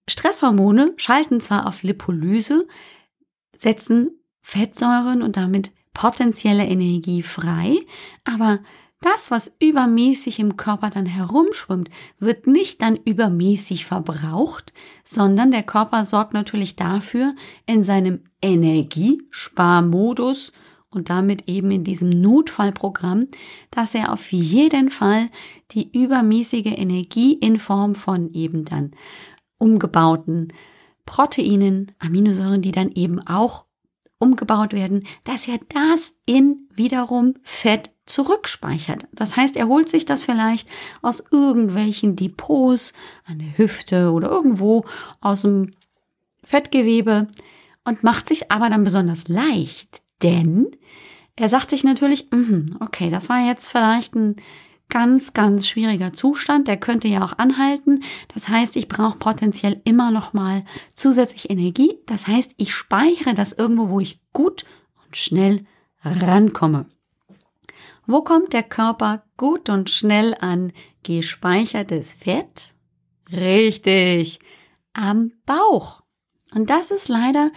Stresshormone 0.09 0.93
schalten 0.97 1.41
zwar 1.41 1.67
auf 1.67 1.83
Lipolyse, 1.83 2.67
setzen 3.55 4.11
Fettsäuren 4.41 5.21
und 5.21 5.37
damit 5.37 5.71
potenzielle 5.93 6.65
Energie 6.65 7.23
frei, 7.23 7.77
aber 8.23 8.59
Das, 9.03 9.29
was 9.31 9.55
übermäßig 9.59 10.39
im 10.39 10.55
Körper 10.55 10.89
dann 10.89 11.05
herumschwimmt, 11.05 11.89
wird 12.19 12.47
nicht 12.47 12.81
dann 12.81 12.95
übermäßig 12.95 13.85
verbraucht, 13.85 14.71
sondern 15.03 15.51
der 15.51 15.63
Körper 15.63 16.05
sorgt 16.05 16.33
natürlich 16.33 16.77
dafür 16.77 17.35
in 17.65 17.83
seinem 17.83 18.23
Energiesparmodus 18.41 20.53
und 20.93 21.09
damit 21.09 21.47
eben 21.47 21.71
in 21.71 21.83
diesem 21.83 22.09
Notfallprogramm, 22.09 23.27
dass 23.71 23.95
er 23.95 24.11
auf 24.11 24.31
jeden 24.31 24.89
Fall 24.89 25.29
die 25.71 25.91
übermäßige 25.91 26.77
Energie 26.77 27.33
in 27.33 27.59
Form 27.59 27.95
von 27.95 28.33
eben 28.33 28.65
dann 28.65 28.91
umgebauten 29.57 30.53
Proteinen, 31.05 31.91
Aminosäuren, 31.99 32.61
die 32.61 32.71
dann 32.71 32.91
eben 32.91 33.19
auch 33.27 33.65
umgebaut 34.19 34.73
werden, 34.73 35.05
dass 35.25 35.47
er 35.47 35.59
das 35.69 36.15
in 36.25 36.69
wiederum 36.73 37.35
Fett 37.43 37.91
zurückspeichert. 38.05 39.05
Das 39.11 39.35
heißt, 39.35 39.55
er 39.55 39.67
holt 39.67 39.89
sich 39.89 40.05
das 40.05 40.23
vielleicht 40.23 40.67
aus 41.01 41.23
irgendwelchen 41.31 42.15
Depots 42.15 42.93
an 43.25 43.39
der 43.39 43.57
Hüfte 43.57 44.11
oder 44.11 44.29
irgendwo 44.29 44.85
aus 45.19 45.41
dem 45.41 45.71
Fettgewebe 46.43 47.27
und 47.85 48.03
macht 48.03 48.27
sich 48.27 48.51
aber 48.51 48.69
dann 48.69 48.83
besonders 48.83 49.27
leicht, 49.27 50.01
denn 50.21 50.71
er 51.35 51.49
sagt 51.49 51.71
sich 51.71 51.83
natürlich, 51.83 52.29
mm, 52.31 52.77
okay, 52.79 53.09
das 53.09 53.29
war 53.29 53.45
jetzt 53.45 53.69
vielleicht 53.69 54.15
ein 54.15 54.35
ganz, 54.89 55.33
ganz 55.33 55.67
schwieriger 55.67 56.13
Zustand. 56.13 56.67
Der 56.67 56.77
könnte 56.77 57.07
ja 57.07 57.25
auch 57.25 57.37
anhalten. 57.37 58.03
Das 58.33 58.47
heißt, 58.47 58.75
ich 58.75 58.87
brauche 58.87 59.17
potenziell 59.17 59.81
immer 59.85 60.11
noch 60.11 60.33
mal 60.33 60.63
zusätzlich 60.93 61.49
Energie. 61.49 61.97
Das 62.05 62.27
heißt, 62.27 62.53
ich 62.57 62.73
speichere 62.73 63.33
das 63.33 63.53
irgendwo, 63.53 63.89
wo 63.89 63.99
ich 63.99 64.19
gut 64.33 64.65
und 65.03 65.17
schnell 65.17 65.65
rankomme. 66.03 66.85
Wo 68.05 68.21
kommt 68.21 68.53
der 68.53 68.63
Körper 68.63 69.23
gut 69.37 69.69
und 69.69 69.89
schnell 69.89 70.35
an 70.39 70.73
gespeichertes 71.03 72.13
Fett? 72.13 72.75
Richtig, 73.31 74.39
am 74.93 75.31
Bauch. 75.45 76.03
Und 76.53 76.69
das 76.69 76.91
ist 76.91 77.07
leider 77.07 77.51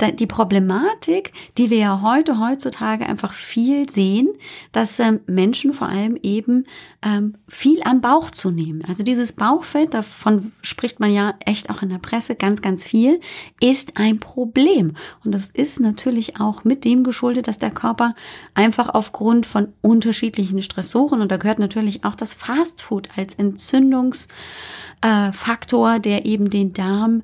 die 0.00 0.26
Problematik, 0.26 1.32
die 1.56 1.70
wir 1.70 1.78
ja 1.78 2.02
heute, 2.02 2.38
heutzutage 2.38 3.06
einfach 3.06 3.32
viel 3.32 3.88
sehen, 3.88 4.28
dass 4.72 5.00
ähm, 5.00 5.20
Menschen 5.26 5.72
vor 5.72 5.88
allem 5.88 6.18
eben 6.22 6.66
ähm, 7.02 7.38
viel 7.48 7.82
am 7.82 8.02
Bauch 8.02 8.30
zunehmen. 8.30 8.84
Also 8.86 9.04
dieses 9.04 9.32
Bauchfett, 9.32 9.94
davon 9.94 10.52
spricht 10.62 11.00
man 11.00 11.10
ja 11.10 11.32
echt 11.44 11.70
auch 11.70 11.80
in 11.80 11.88
der 11.88 11.96
Presse 11.98 12.34
ganz, 12.34 12.60
ganz 12.60 12.84
viel, 12.84 13.20
ist 13.58 13.96
ein 13.96 14.20
Problem. 14.20 14.92
Und 15.24 15.32
das 15.32 15.50
ist 15.50 15.80
natürlich 15.80 16.38
auch 16.40 16.64
mit 16.64 16.84
dem 16.84 17.02
geschuldet, 17.02 17.48
dass 17.48 17.56
der 17.56 17.70
Körper 17.70 18.14
einfach 18.52 18.90
aufgrund 18.90 19.46
von 19.46 19.72
unterschiedlichen 19.80 20.60
Stressoren, 20.60 21.22
und 21.22 21.32
da 21.32 21.38
gehört 21.38 21.58
natürlich 21.58 22.04
auch 22.04 22.14
das 22.14 22.34
Fastfood 22.34 23.08
als 23.16 23.32
Entzündungsfaktor, 23.34 25.94
äh, 25.94 26.00
der 26.00 26.26
eben 26.26 26.50
den 26.50 26.74
Darm 26.74 27.22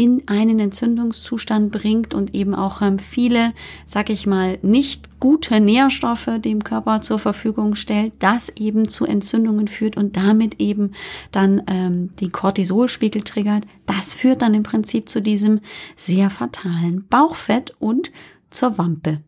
in 0.00 0.26
einen 0.28 0.60
Entzündungszustand 0.60 1.72
bringt 1.72 2.14
und 2.14 2.34
eben 2.34 2.54
auch 2.54 2.80
ähm, 2.80 2.98
viele, 2.98 3.52
sag 3.84 4.08
ich 4.08 4.26
mal, 4.26 4.58
nicht 4.62 5.20
gute 5.20 5.60
Nährstoffe 5.60 6.30
dem 6.38 6.64
Körper 6.64 7.02
zur 7.02 7.18
Verfügung 7.18 7.74
stellt, 7.74 8.14
das 8.18 8.48
eben 8.56 8.88
zu 8.88 9.04
Entzündungen 9.04 9.68
führt 9.68 9.98
und 9.98 10.16
damit 10.16 10.58
eben 10.58 10.92
dann 11.32 11.62
ähm, 11.66 12.16
den 12.16 12.32
Cortisolspiegel 12.32 13.24
triggert. 13.24 13.66
Das 13.84 14.14
führt 14.14 14.40
dann 14.40 14.54
im 14.54 14.62
Prinzip 14.62 15.10
zu 15.10 15.20
diesem 15.20 15.60
sehr 15.96 16.30
fatalen 16.30 17.06
Bauchfett 17.06 17.74
und 17.78 18.10
zur 18.48 18.78
Wampe. 18.78 19.20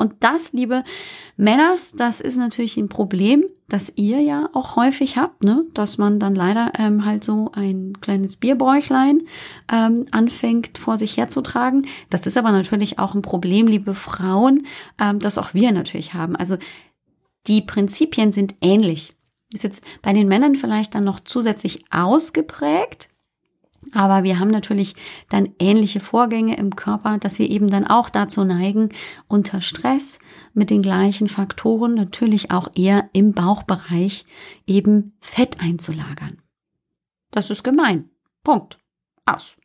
Und 0.00 0.14
das, 0.20 0.54
liebe 0.54 0.82
Männers, 1.36 1.92
das 1.92 2.22
ist 2.22 2.38
natürlich 2.38 2.78
ein 2.78 2.88
Problem, 2.88 3.44
das 3.68 3.92
ihr 3.96 4.20
ja 4.20 4.48
auch 4.54 4.74
häufig 4.74 5.18
habt, 5.18 5.44
ne? 5.44 5.66
dass 5.74 5.98
man 5.98 6.18
dann 6.18 6.34
leider 6.34 6.72
ähm, 6.78 7.04
halt 7.04 7.22
so 7.22 7.52
ein 7.52 7.92
kleines 8.00 8.36
Bierbäuchlein 8.36 9.24
ähm, 9.70 10.06
anfängt 10.10 10.78
vor 10.78 10.96
sich 10.96 11.18
herzutragen. 11.18 11.86
Das 12.08 12.26
ist 12.26 12.38
aber 12.38 12.50
natürlich 12.50 12.98
auch 12.98 13.14
ein 13.14 13.20
Problem, 13.20 13.66
liebe 13.66 13.94
Frauen, 13.94 14.66
ähm, 14.98 15.18
das 15.18 15.36
auch 15.36 15.52
wir 15.52 15.70
natürlich 15.70 16.14
haben. 16.14 16.34
Also 16.34 16.56
die 17.46 17.60
Prinzipien 17.60 18.32
sind 18.32 18.54
ähnlich. 18.62 19.14
Ist 19.52 19.64
jetzt 19.64 19.84
bei 20.00 20.14
den 20.14 20.28
Männern 20.28 20.54
vielleicht 20.54 20.94
dann 20.94 21.04
noch 21.04 21.20
zusätzlich 21.20 21.84
ausgeprägt, 21.90 23.09
aber 23.92 24.22
wir 24.22 24.38
haben 24.38 24.50
natürlich 24.50 24.94
dann 25.28 25.50
ähnliche 25.58 26.00
Vorgänge 26.00 26.56
im 26.56 26.76
Körper, 26.76 27.18
dass 27.18 27.38
wir 27.38 27.50
eben 27.50 27.68
dann 27.68 27.86
auch 27.86 28.10
dazu 28.10 28.44
neigen, 28.44 28.90
unter 29.28 29.60
Stress 29.60 30.18
mit 30.54 30.70
den 30.70 30.82
gleichen 30.82 31.28
Faktoren 31.28 31.94
natürlich 31.94 32.50
auch 32.50 32.68
eher 32.74 33.08
im 33.12 33.32
Bauchbereich 33.32 34.24
eben 34.66 35.12
Fett 35.20 35.60
einzulagern. 35.60 36.40
Das 37.30 37.50
ist 37.50 37.64
gemein. 37.64 38.10
Punkt. 38.42 38.78
Aus. 39.26 39.56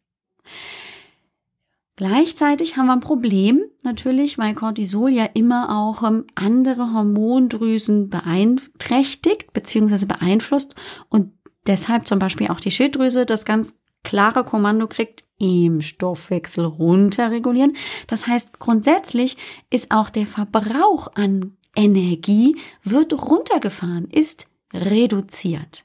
Gleichzeitig 1.96 2.76
haben 2.76 2.88
wir 2.88 2.94
ein 2.94 3.00
Problem 3.00 3.64
natürlich, 3.84 4.38
weil 4.38 4.54
Cortisol 4.54 5.12
ja 5.12 5.26
immer 5.34 5.78
auch 5.78 6.04
ähm, 6.04 6.26
andere 6.36 6.92
Hormondrüsen 6.92 8.10
beeinträchtigt 8.10 9.54
bzw. 9.54 10.06
beeinflusst 10.06 10.76
und 11.08 11.32
deshalb 11.68 12.06
zum 12.06 12.20
Beispiel 12.20 12.50
auch 12.50 12.60
die 12.60 12.72
Schilddrüse 12.72 13.26
das 13.26 13.46
ganz 13.46 13.80
klare 14.06 14.46
Kommando 14.46 14.88
kriegt, 14.88 15.26
im 15.38 15.82
Stoffwechsel 15.82 16.64
runterregulieren. 16.64 17.76
Das 18.08 18.26
heißt, 18.28 18.60
grundsätzlich 18.60 19.36
ist 19.70 19.92
auch 19.92 20.10
der 20.10 20.26
Verbrauch 20.26 21.10
an 21.16 21.58
Energie 21.76 22.56
wird 22.84 23.12
runtergefahren, 23.30 24.08
ist 24.10 24.48
reduziert. 24.74 25.84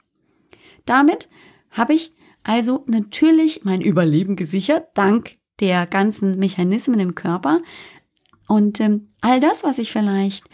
Damit 0.85 1.27
habe 1.69 1.93
ich 1.93 2.13
also 2.43 2.85
natürlich 2.87 3.65
mein 3.65 3.81
Überleben 3.81 4.35
gesichert, 4.35 4.87
dank 4.93 5.37
der 5.59 5.85
ganzen 5.85 6.39
Mechanismen 6.39 6.99
im 6.99 7.13
Körper. 7.13 7.61
Und 8.47 8.79
ähm, 8.79 9.09
all 9.21 9.39
das, 9.39 9.63
was 9.63 9.79
ich 9.79 9.91
vielleicht 9.91 10.45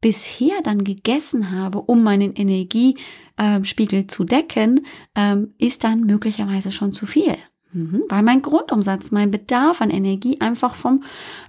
bisher 0.00 0.60
dann 0.62 0.84
gegessen 0.84 1.50
habe, 1.52 1.80
um 1.82 2.02
meinen 2.02 2.34
Energiespiegel 3.38 4.06
zu 4.06 4.24
decken, 4.24 4.86
ähm, 5.14 5.54
ist 5.58 5.84
dann 5.84 6.00
möglicherweise 6.00 6.72
schon 6.72 6.92
zu 6.92 7.06
viel. 7.06 7.36
Mhm. 7.72 8.04
Weil 8.08 8.22
mein 8.22 8.42
Grundumsatz, 8.42 9.10
mein 9.10 9.30
Bedarf 9.30 9.80
an 9.80 9.90
Energie 9.90 10.40
einfach 10.40 10.74
vom, 10.74 11.02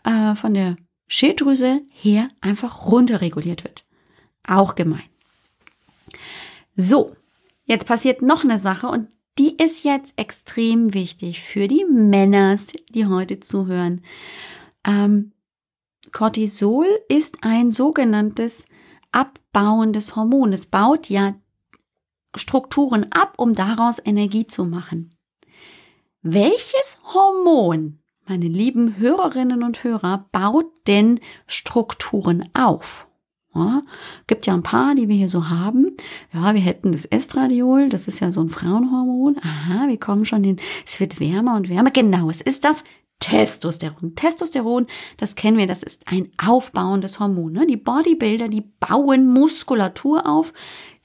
äh, 0.03 0.35
von 0.35 0.53
der 0.53 0.75
Schilddrüse 1.07 1.81
her 1.93 2.29
einfach 2.41 2.91
runterreguliert 2.91 3.63
wird. 3.63 3.85
Auch 4.45 4.75
gemein. 4.75 5.03
So, 6.75 7.15
jetzt 7.65 7.87
passiert 7.87 8.21
noch 8.21 8.43
eine 8.43 8.59
Sache 8.59 8.87
und 8.87 9.07
die 9.37 9.55
ist 9.55 9.83
jetzt 9.83 10.13
extrem 10.17 10.93
wichtig 10.93 11.41
für 11.41 11.67
die 11.67 11.85
Männer, 11.85 12.57
die 12.89 13.05
heute 13.05 13.39
zuhören. 13.39 14.01
Ähm, 14.85 15.31
Cortisol 16.11 16.87
ist 17.07 17.37
ein 17.41 17.71
sogenanntes 17.71 18.65
abbauendes 19.11 20.15
Hormon. 20.15 20.53
Es 20.53 20.65
baut 20.65 21.09
ja 21.09 21.35
Strukturen 22.35 23.11
ab, 23.11 23.33
um 23.37 23.53
daraus 23.53 23.99
Energie 24.03 24.47
zu 24.47 24.65
machen. 24.65 25.15
Welches 26.21 26.97
Hormon, 27.13 27.99
meine 28.27 28.47
lieben 28.47 28.97
Hörerinnen 28.97 29.63
und 29.63 29.83
Hörer, 29.83 30.27
baut 30.31 30.65
denn 30.87 31.19
Strukturen 31.47 32.49
auf? 32.53 33.07
Ja, 33.55 33.81
gibt 34.27 34.45
ja 34.45 34.53
ein 34.53 34.61
paar, 34.61 34.93
die 34.93 35.07
wir 35.07 35.15
hier 35.15 35.29
so 35.29 35.49
haben. 35.49 35.95
Ja, 36.31 36.53
wir 36.53 36.61
hätten 36.61 36.91
das 36.91 37.05
Estradiol, 37.05 37.89
das 37.89 38.07
ist 38.07 38.19
ja 38.19 38.31
so 38.31 38.41
ein 38.41 38.49
Frauenhormon. 38.49 39.37
Aha, 39.41 39.87
wir 39.87 39.99
kommen 39.99 40.25
schon 40.25 40.43
hin. 40.43 40.57
Es 40.85 40.99
wird 40.99 41.19
wärmer 41.19 41.55
und 41.55 41.69
wärmer. 41.69 41.89
Genau, 41.89 42.29
es 42.29 42.41
ist 42.41 42.65
das 42.65 42.83
Testosteron. 43.19 44.15
Testosteron, 44.15 44.87
das 45.17 45.35
kennen 45.35 45.57
wir, 45.57 45.67
das 45.67 45.83
ist 45.83 46.03
ein 46.05 46.31
aufbauendes 46.37 47.19
Hormon. 47.19 47.53
Ne? 47.53 47.65
Die 47.67 47.77
Bodybuilder, 47.77 48.47
die 48.47 48.61
bauen 48.61 49.27
Muskulatur 49.27 50.27
auf, 50.27 50.53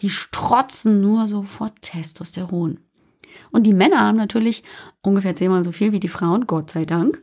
die 0.03 0.11
strotzen 0.11 1.01
nur 1.01 1.27
so 1.27 1.43
vor 1.43 1.71
Testosteron. 1.81 2.81
Und 3.51 3.67
die 3.67 3.73
Männer 3.73 4.01
haben 4.01 4.19
natürlich 4.19 4.63
ungefähr 5.01 5.35
zehnmal 5.35 5.65
so 5.65 5.73
viel 5.73 5.93
wie 5.93 6.01
die 6.01 6.09
Frauen, 6.09 6.47
Gott 6.47 6.71
sei 6.71 6.85
Dank. 6.85 7.23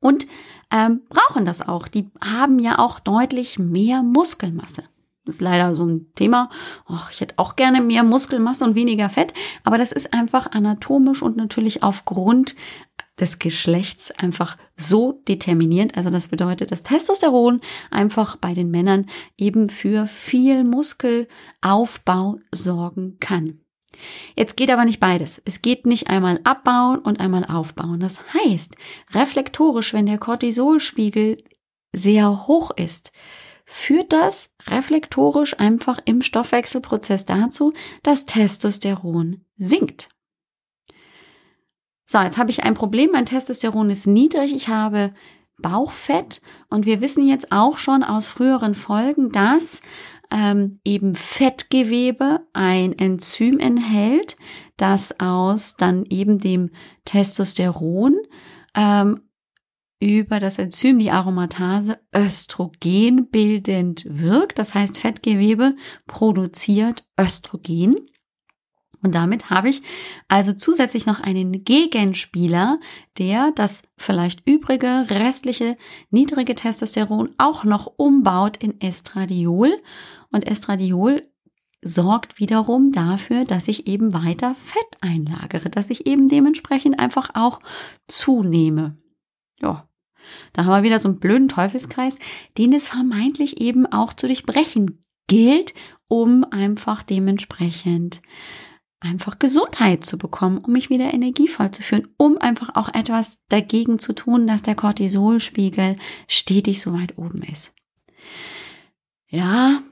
Und 0.00 0.26
ähm, 0.72 1.02
brauchen 1.08 1.44
das 1.44 1.62
auch. 1.62 1.86
Die 1.86 2.10
haben 2.20 2.58
ja 2.58 2.78
auch 2.78 2.98
deutlich 2.98 3.58
mehr 3.58 4.02
Muskelmasse. 4.02 4.84
Das 5.24 5.36
ist 5.36 5.40
leider 5.40 5.76
so 5.76 5.86
ein 5.86 6.12
Thema. 6.14 6.50
Och, 6.88 7.10
ich 7.10 7.20
hätte 7.20 7.34
auch 7.38 7.54
gerne 7.54 7.80
mehr 7.80 8.02
Muskelmasse 8.02 8.64
und 8.64 8.74
weniger 8.74 9.08
Fett, 9.08 9.32
aber 9.62 9.78
das 9.78 9.92
ist 9.92 10.12
einfach 10.12 10.50
anatomisch 10.50 11.22
und 11.22 11.36
natürlich 11.36 11.82
aufgrund 11.82 12.56
des 13.20 13.38
Geschlechts 13.38 14.10
einfach 14.10 14.56
so 14.76 15.22
determiniert. 15.28 15.96
Also 15.96 16.10
das 16.10 16.28
bedeutet, 16.28 16.72
dass 16.72 16.82
Testosteron 16.82 17.60
einfach 17.90 18.36
bei 18.36 18.54
den 18.54 18.70
Männern 18.70 19.06
eben 19.36 19.68
für 19.68 20.06
viel 20.06 20.64
Muskelaufbau 20.64 22.38
sorgen 22.52 23.18
kann. 23.20 23.60
Jetzt 24.34 24.56
geht 24.56 24.70
aber 24.70 24.84
nicht 24.84 25.00
beides. 25.00 25.40
Es 25.44 25.62
geht 25.62 25.86
nicht 25.86 26.08
einmal 26.08 26.40
abbauen 26.44 26.98
und 26.98 27.20
einmal 27.20 27.44
aufbauen. 27.44 28.00
Das 28.00 28.18
heißt, 28.32 28.76
reflektorisch, 29.12 29.92
wenn 29.92 30.06
der 30.06 30.18
Cortisolspiegel 30.18 31.36
sehr 31.92 32.46
hoch 32.46 32.70
ist, 32.70 33.12
führt 33.64 34.12
das 34.12 34.54
reflektorisch 34.68 35.58
einfach 35.58 36.00
im 36.04 36.22
Stoffwechselprozess 36.22 37.26
dazu, 37.26 37.72
dass 38.02 38.26
Testosteron 38.26 39.44
sinkt. 39.56 40.08
So, 42.04 42.20
jetzt 42.20 42.36
habe 42.36 42.50
ich 42.50 42.62
ein 42.62 42.74
Problem. 42.74 43.10
Mein 43.12 43.26
Testosteron 43.26 43.88
ist 43.90 44.06
niedrig. 44.06 44.54
Ich 44.54 44.68
habe 44.68 45.14
Bauchfett. 45.58 46.42
Und 46.68 46.84
wir 46.84 47.00
wissen 47.00 47.26
jetzt 47.26 47.52
auch 47.52 47.78
schon 47.78 48.02
aus 48.02 48.28
früheren 48.28 48.74
Folgen, 48.74 49.30
dass 49.30 49.80
ähm, 50.30 50.80
eben 50.84 51.14
Fettgewebe 51.14 52.40
ein 52.52 52.98
Enzym 52.98 53.58
enthält, 53.58 54.36
das 54.76 55.20
aus 55.20 55.76
dann 55.76 56.04
eben 56.06 56.38
dem 56.38 56.70
Testosteron 57.04 58.16
ähm, 58.74 59.20
über 60.02 60.40
das 60.40 60.58
Enzym, 60.58 60.98
die 60.98 61.12
Aromatase, 61.12 62.00
Östrogen 62.12 63.30
bildend 63.30 64.04
wirkt. 64.08 64.58
Das 64.58 64.74
heißt, 64.74 64.98
Fettgewebe 64.98 65.76
produziert 66.08 67.04
Östrogen. 67.16 67.94
Und 69.00 69.14
damit 69.14 69.50
habe 69.50 69.68
ich 69.68 69.82
also 70.26 70.52
zusätzlich 70.52 71.06
noch 71.06 71.20
einen 71.20 71.64
Gegenspieler, 71.64 72.80
der 73.18 73.52
das 73.54 73.82
vielleicht 73.96 74.44
übrige, 74.44 75.06
restliche, 75.08 75.76
niedrige 76.10 76.56
Testosteron 76.56 77.30
auch 77.38 77.62
noch 77.62 77.86
umbaut 77.96 78.56
in 78.56 78.80
Estradiol. 78.80 79.72
Und 80.32 80.48
Estradiol 80.48 81.28
sorgt 81.80 82.40
wiederum 82.40 82.90
dafür, 82.90 83.44
dass 83.44 83.68
ich 83.68 83.86
eben 83.86 84.12
weiter 84.12 84.56
Fett 84.56 84.98
einlagere, 85.00 85.70
dass 85.70 85.90
ich 85.90 86.06
eben 86.08 86.28
dementsprechend 86.28 86.98
einfach 86.98 87.30
auch 87.34 87.60
zunehme. 88.08 88.96
Ja, 89.60 89.88
da 90.52 90.64
haben 90.64 90.72
wir 90.72 90.82
wieder 90.82 90.98
so 90.98 91.08
einen 91.08 91.20
blöden 91.20 91.48
Teufelskreis, 91.48 92.18
den 92.58 92.72
es 92.72 92.88
vermeintlich 92.88 93.60
eben 93.60 93.86
auch 93.86 94.12
zu 94.12 94.26
durchbrechen 94.26 95.04
gilt, 95.26 95.74
um 96.08 96.44
einfach 96.50 97.02
dementsprechend 97.02 98.22
einfach 99.00 99.38
Gesundheit 99.38 100.04
zu 100.04 100.16
bekommen, 100.16 100.58
um 100.58 100.72
mich 100.72 100.90
wieder 100.90 101.12
energievoll 101.12 101.70
zu 101.72 101.82
fühlen, 101.82 102.08
um 102.16 102.38
einfach 102.38 102.76
auch 102.76 102.88
etwas 102.94 103.40
dagegen 103.48 103.98
zu 103.98 104.12
tun, 104.12 104.46
dass 104.46 104.62
der 104.62 104.76
Cortisolspiegel 104.76 105.96
stetig 106.28 106.80
so 106.80 106.92
weit 106.92 107.18
oben 107.18 107.42
ist. 107.42 107.74
Ja, 109.28 109.82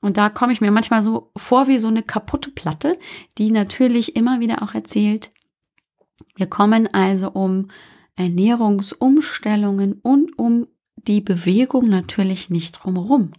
und 0.00 0.16
da 0.16 0.28
komme 0.28 0.52
ich 0.52 0.60
mir 0.60 0.70
manchmal 0.70 1.02
so 1.02 1.32
vor 1.36 1.68
wie 1.68 1.78
so 1.78 1.88
eine 1.88 2.02
kaputte 2.02 2.50
Platte, 2.50 2.98
die 3.38 3.50
natürlich 3.50 4.16
immer 4.16 4.40
wieder 4.40 4.62
auch 4.62 4.74
erzählt, 4.74 5.30
wir 6.36 6.46
kommen 6.46 6.92
also 6.92 7.30
um 7.30 7.68
Ernährungsumstellungen 8.16 9.94
und 10.02 10.38
um 10.38 10.66
die 10.96 11.20
Bewegung 11.20 11.88
natürlich 11.88 12.50
nicht 12.50 12.72
drumherum. 12.72 13.32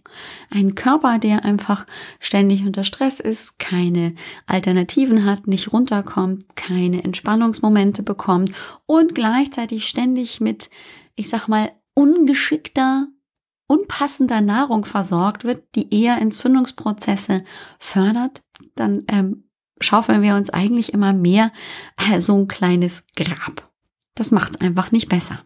Ein 0.50 0.74
Körper, 0.74 1.18
der 1.18 1.44
einfach 1.44 1.86
ständig 2.20 2.64
unter 2.64 2.84
Stress 2.84 3.20
ist, 3.20 3.58
keine 3.58 4.14
Alternativen 4.46 5.24
hat, 5.24 5.46
nicht 5.46 5.72
runterkommt, 5.72 6.56
keine 6.56 7.02
Entspannungsmomente 7.04 8.02
bekommt 8.02 8.52
und 8.86 9.14
gleichzeitig 9.14 9.86
ständig 9.86 10.40
mit, 10.40 10.68
ich 11.16 11.28
sag 11.28 11.48
mal, 11.48 11.72
ungeschickter, 11.94 13.06
unpassender 13.66 14.40
Nahrung 14.40 14.84
versorgt 14.84 15.44
wird, 15.44 15.64
die 15.74 15.94
eher 15.94 16.18
Entzündungsprozesse 16.18 17.44
fördert, 17.78 18.42
dann 18.74 19.04
ähm, 19.08 19.48
schaufeln 19.80 20.22
wir 20.22 20.34
uns 20.34 20.50
eigentlich 20.50 20.92
immer 20.92 21.12
mehr 21.12 21.52
äh, 21.96 22.20
so 22.20 22.36
ein 22.36 22.48
kleines 22.48 23.04
Grab. 23.16 23.73
Das 24.14 24.30
macht 24.30 24.54
es 24.54 24.60
einfach 24.60 24.92
nicht 24.92 25.08
besser. 25.08 25.44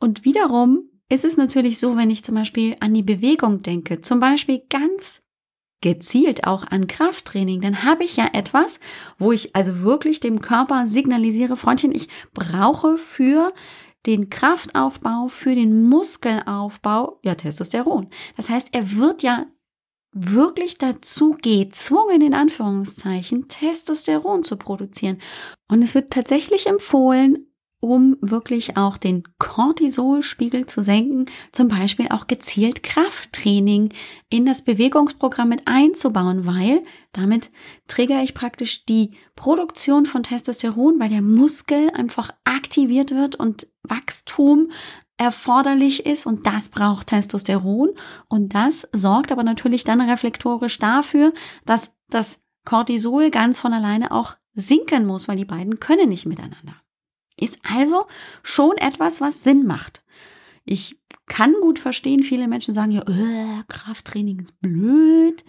Und 0.00 0.24
wiederum 0.24 0.90
ist 1.08 1.24
es 1.24 1.36
natürlich 1.36 1.78
so, 1.78 1.96
wenn 1.96 2.10
ich 2.10 2.22
zum 2.22 2.34
Beispiel 2.34 2.76
an 2.80 2.94
die 2.94 3.02
Bewegung 3.02 3.62
denke, 3.62 4.00
zum 4.00 4.20
Beispiel 4.20 4.62
ganz 4.68 5.22
gezielt 5.80 6.46
auch 6.46 6.64
an 6.64 6.86
Krafttraining, 6.86 7.60
dann 7.60 7.84
habe 7.84 8.04
ich 8.04 8.16
ja 8.16 8.28
etwas, 8.32 8.80
wo 9.16 9.32
ich 9.32 9.54
also 9.54 9.80
wirklich 9.80 10.20
dem 10.20 10.40
Körper 10.40 10.86
signalisiere, 10.86 11.56
Freundchen, 11.56 11.94
ich 11.94 12.08
brauche 12.34 12.98
für 12.98 13.52
den 14.06 14.28
Kraftaufbau, 14.30 15.28
für 15.28 15.54
den 15.54 15.88
Muskelaufbau, 15.88 17.20
ja, 17.22 17.34
Testosteron. 17.34 18.08
Das 18.36 18.48
heißt, 18.50 18.68
er 18.72 18.96
wird 18.96 19.22
ja 19.22 19.46
wirklich 20.18 20.78
dazu 20.78 21.36
gezwungen, 21.40 22.20
in 22.20 22.34
Anführungszeichen, 22.34 23.48
Testosteron 23.48 24.42
zu 24.42 24.56
produzieren. 24.56 25.18
Und 25.68 25.82
es 25.82 25.94
wird 25.94 26.10
tatsächlich 26.10 26.66
empfohlen, 26.66 27.48
um 27.80 28.16
wirklich 28.20 28.76
auch 28.76 28.96
den 28.96 29.22
Cortisolspiegel 29.38 30.66
zu 30.66 30.82
senken, 30.82 31.26
zum 31.52 31.68
Beispiel 31.68 32.08
auch 32.10 32.26
gezielt 32.26 32.82
Krafttraining 32.82 33.90
in 34.30 34.46
das 34.46 34.62
Bewegungsprogramm 34.62 35.48
mit 35.48 35.62
einzubauen, 35.66 36.46
weil 36.46 36.82
damit 37.12 37.50
triggere 37.86 38.22
ich 38.22 38.34
praktisch 38.34 38.84
die 38.84 39.12
Produktion 39.36 40.06
von 40.06 40.24
Testosteron, 40.24 40.98
weil 40.98 41.08
der 41.08 41.22
Muskel 41.22 41.90
einfach 41.90 42.32
aktiviert 42.44 43.12
wird 43.12 43.36
und 43.36 43.68
Wachstum 43.84 44.72
erforderlich 45.18 46.06
ist 46.06 46.26
und 46.26 46.46
das 46.46 46.70
braucht 46.70 47.08
Testosteron 47.08 47.90
und 48.28 48.54
das 48.54 48.88
sorgt 48.92 49.32
aber 49.32 49.42
natürlich 49.42 49.84
dann 49.84 50.00
reflektorisch 50.00 50.78
dafür, 50.78 51.32
dass 51.66 51.92
das 52.08 52.40
Cortisol 52.64 53.30
ganz 53.30 53.60
von 53.60 53.72
alleine 53.72 54.12
auch 54.12 54.36
sinken 54.54 55.06
muss, 55.06 55.28
weil 55.28 55.36
die 55.36 55.44
beiden 55.44 55.80
können 55.80 56.08
nicht 56.08 56.26
miteinander. 56.26 56.76
Ist 57.36 57.58
also 57.70 58.06
schon 58.42 58.76
etwas, 58.78 59.20
was 59.20 59.42
Sinn 59.42 59.66
macht. 59.66 60.04
Ich 60.64 61.00
kann 61.26 61.54
gut 61.60 61.78
verstehen, 61.78 62.22
viele 62.22 62.48
Menschen 62.48 62.74
sagen 62.74 62.90
ja, 62.90 63.02
äh, 63.02 63.62
Krafttraining 63.68 64.40
ist 64.40 64.60
blöd. 64.60 65.44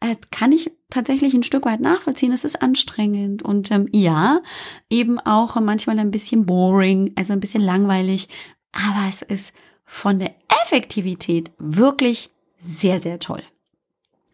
Äh, 0.00 0.16
kann 0.30 0.52
ich 0.52 0.72
tatsächlich 0.90 1.34
ein 1.34 1.42
Stück 1.42 1.66
weit 1.66 1.80
nachvollziehen. 1.80 2.32
Es 2.32 2.44
ist 2.44 2.60
anstrengend 2.60 3.42
und 3.42 3.70
ähm, 3.70 3.88
ja, 3.92 4.42
eben 4.90 5.18
auch 5.20 5.60
manchmal 5.60 5.98
ein 5.98 6.10
bisschen 6.10 6.46
boring, 6.46 7.12
also 7.16 7.32
ein 7.32 7.40
bisschen 7.40 7.62
langweilig. 7.62 8.28
Aber 8.72 9.08
es 9.08 9.22
ist 9.22 9.54
von 9.84 10.18
der 10.18 10.34
Effektivität 10.62 11.50
wirklich 11.58 12.30
sehr, 12.58 13.00
sehr 13.00 13.18
toll. 13.18 13.42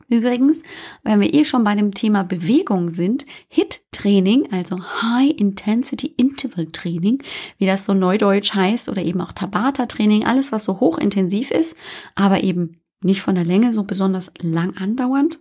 Übrigens, 0.08 0.62
wenn 1.02 1.20
wir 1.20 1.32
eh 1.32 1.44
schon 1.44 1.64
bei 1.64 1.74
dem 1.74 1.94
Thema 1.94 2.24
Bewegung 2.24 2.90
sind, 2.90 3.24
HIT-Training, 3.48 4.52
also 4.52 4.78
High 5.02 5.30
Intensity 5.38 6.08
Interval 6.16 6.66
Training, 6.66 7.22
wie 7.58 7.66
das 7.66 7.86
so 7.86 7.94
neudeutsch 7.94 8.54
heißt, 8.54 8.88
oder 8.88 9.02
eben 9.02 9.20
auch 9.20 9.32
Tabata-Training, 9.32 10.26
alles 10.26 10.52
was 10.52 10.64
so 10.64 10.80
hochintensiv 10.80 11.50
ist, 11.50 11.76
aber 12.14 12.42
eben 12.42 12.80
nicht 13.00 13.22
von 13.22 13.34
der 13.34 13.44
Länge 13.44 13.72
so 13.72 13.84
besonders 13.84 14.30
lang 14.40 14.76
andauernd. 14.76 15.40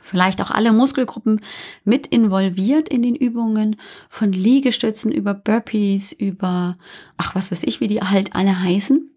Vielleicht 0.00 0.40
auch 0.40 0.50
alle 0.50 0.72
Muskelgruppen 0.72 1.40
mit 1.84 2.06
involviert 2.06 2.88
in 2.88 3.02
den 3.02 3.16
Übungen, 3.16 3.76
von 4.08 4.32
Liegestützen 4.32 5.12
über 5.12 5.34
Burpees, 5.34 6.12
über, 6.12 6.78
ach 7.16 7.34
was 7.34 7.50
weiß 7.50 7.62
ich, 7.64 7.80
wie 7.80 7.86
die 7.86 8.00
halt 8.00 8.34
alle 8.34 8.60
heißen. 8.60 9.10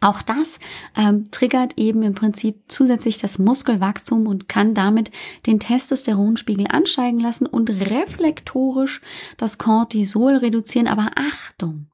Auch 0.00 0.20
das 0.22 0.58
ähm, 0.94 1.30
triggert 1.30 1.78
eben 1.78 2.02
im 2.02 2.14
Prinzip 2.14 2.64
zusätzlich 2.68 3.18
das 3.18 3.38
Muskelwachstum 3.38 4.26
und 4.26 4.48
kann 4.48 4.74
damit 4.74 5.10
den 5.46 5.58
Testosteronspiegel 5.58 6.66
ansteigen 6.68 7.18
lassen 7.18 7.46
und 7.46 7.70
reflektorisch 7.70 9.00
das 9.36 9.58
Cortisol 9.58 10.36
reduzieren. 10.36 10.86
Aber 10.86 11.10
Achtung! 11.16 11.88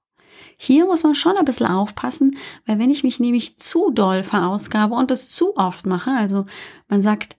Hier 0.56 0.86
muss 0.86 1.02
man 1.02 1.14
schon 1.14 1.36
ein 1.36 1.44
bisschen 1.44 1.66
aufpassen, 1.66 2.36
weil 2.66 2.78
wenn 2.78 2.90
ich 2.90 3.02
mich 3.02 3.18
nämlich 3.18 3.58
zu 3.58 3.90
doll 3.90 4.22
verausgabe 4.22 4.94
und 4.94 5.10
das 5.10 5.30
zu 5.30 5.56
oft 5.56 5.86
mache, 5.86 6.10
also 6.10 6.46
man 6.88 7.02
sagt, 7.02 7.36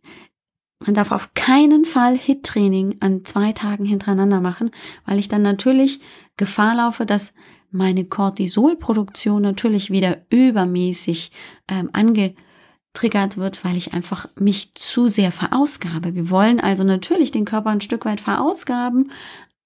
man 0.85 0.93
darf 0.93 1.11
auf 1.11 1.33
keinen 1.33 1.85
Fall 1.85 2.17
HIT-Training 2.17 2.97
an 2.99 3.23
zwei 3.25 3.53
Tagen 3.53 3.85
hintereinander 3.85 4.41
machen, 4.41 4.71
weil 5.05 5.19
ich 5.19 5.29
dann 5.29 5.41
natürlich 5.41 6.01
Gefahr 6.37 6.75
laufe, 6.75 7.05
dass 7.05 7.33
meine 7.71 8.05
Cortisolproduktion 8.05 9.41
natürlich 9.41 9.89
wieder 9.89 10.25
übermäßig 10.29 11.31
ähm, 11.67 11.89
angetriggert 11.93 13.37
wird, 13.37 13.65
weil 13.65 13.77
ich 13.77 13.93
einfach 13.93 14.27
mich 14.35 14.73
zu 14.73 15.07
sehr 15.07 15.31
verausgabe. 15.31 16.15
Wir 16.15 16.29
wollen 16.29 16.59
also 16.59 16.83
natürlich 16.83 17.31
den 17.31 17.45
Körper 17.45 17.71
ein 17.71 17.81
Stück 17.81 18.05
weit 18.05 18.21
verausgaben, 18.21 19.11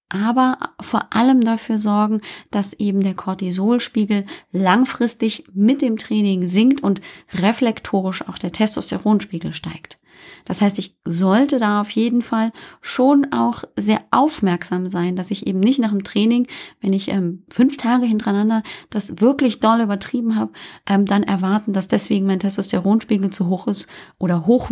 aber 0.09 0.57
vor 0.79 1.13
allem 1.13 1.41
dafür 1.41 1.77
sorgen, 1.77 2.21
dass 2.49 2.73
eben 2.73 3.01
der 3.01 3.13
Cortisolspiegel 3.13 4.25
langfristig 4.51 5.43
mit 5.53 5.81
dem 5.81 5.97
Training 5.97 6.47
sinkt 6.47 6.81
und 6.81 7.01
reflektorisch 7.33 8.27
auch 8.27 8.37
der 8.37 8.53
Testosteronspiegel 8.53 9.53
steigt. 9.53 9.99
Das 10.47 10.61
heißt, 10.61 10.79
ich 10.79 10.97
sollte 11.03 11.59
da 11.59 11.81
auf 11.81 11.89
jeden 11.91 12.21
Fall 12.21 12.51
schon 12.81 13.31
auch 13.33 13.65
sehr 13.75 14.01
aufmerksam 14.11 14.89
sein, 14.89 15.17
dass 15.17 15.29
ich 15.29 15.45
eben 15.45 15.59
nicht 15.59 15.79
nach 15.79 15.91
dem 15.91 16.05
Training, 16.05 16.47
wenn 16.79 16.93
ich 16.93 17.09
ähm, 17.09 17.43
fünf 17.49 17.75
Tage 17.75 18.05
hintereinander 18.05 18.63
das 18.89 19.19
wirklich 19.19 19.59
doll 19.59 19.81
übertrieben 19.81 20.35
habe, 20.35 20.53
ähm, 20.85 21.05
dann 21.05 21.23
erwarten, 21.23 21.73
dass 21.73 21.89
deswegen 21.89 22.25
mein 22.25 22.39
Testosteronspiegel 22.39 23.29
zu 23.29 23.47
hoch 23.47 23.67
ist 23.67 23.87
oder 24.19 24.45
hoch 24.45 24.71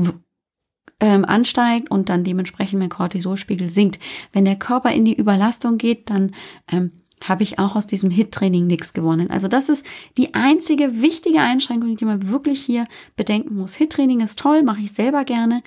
ähm, 1.02 1.26
ansteigt 1.26 1.92
und 1.92 2.08
dann 2.08 2.24
dementsprechend 2.24 2.80
mein 2.80 2.90
Cortisolspiegel 2.90 3.70
sinkt. 3.70 4.00
Wenn 4.32 4.46
der 4.46 4.56
Körper 4.56 4.92
in 4.92 5.04
die 5.04 5.16
Überlastung 5.18 5.78
geht, 5.78 6.10
dann 6.10 6.34
ähm, 6.72 6.92
habe 7.28 7.44
ich 7.44 7.60
auch 7.60 7.76
aus 7.76 7.88
diesem 7.88 8.10
HIT-Training 8.10 8.68
nichts 8.68 8.94
gewonnen. 8.94 9.30
Also 9.30 9.48
das 9.48 9.70
ist 9.70 9.86
die 10.18 10.34
einzige 10.34 11.02
wichtige 11.02 11.42
Einschränkung, 11.42 11.96
die 11.96 12.06
man 12.06 12.30
wirklich 12.30 12.62
hier 12.64 12.88
bedenken 13.16 13.56
muss. 13.56 13.76
HIT-Training 13.76 14.22
ist 14.22 14.40
toll, 14.40 14.64
mache 14.64 14.82
ich 14.82 14.94
selber 14.94 15.24
gerne. 15.24 15.64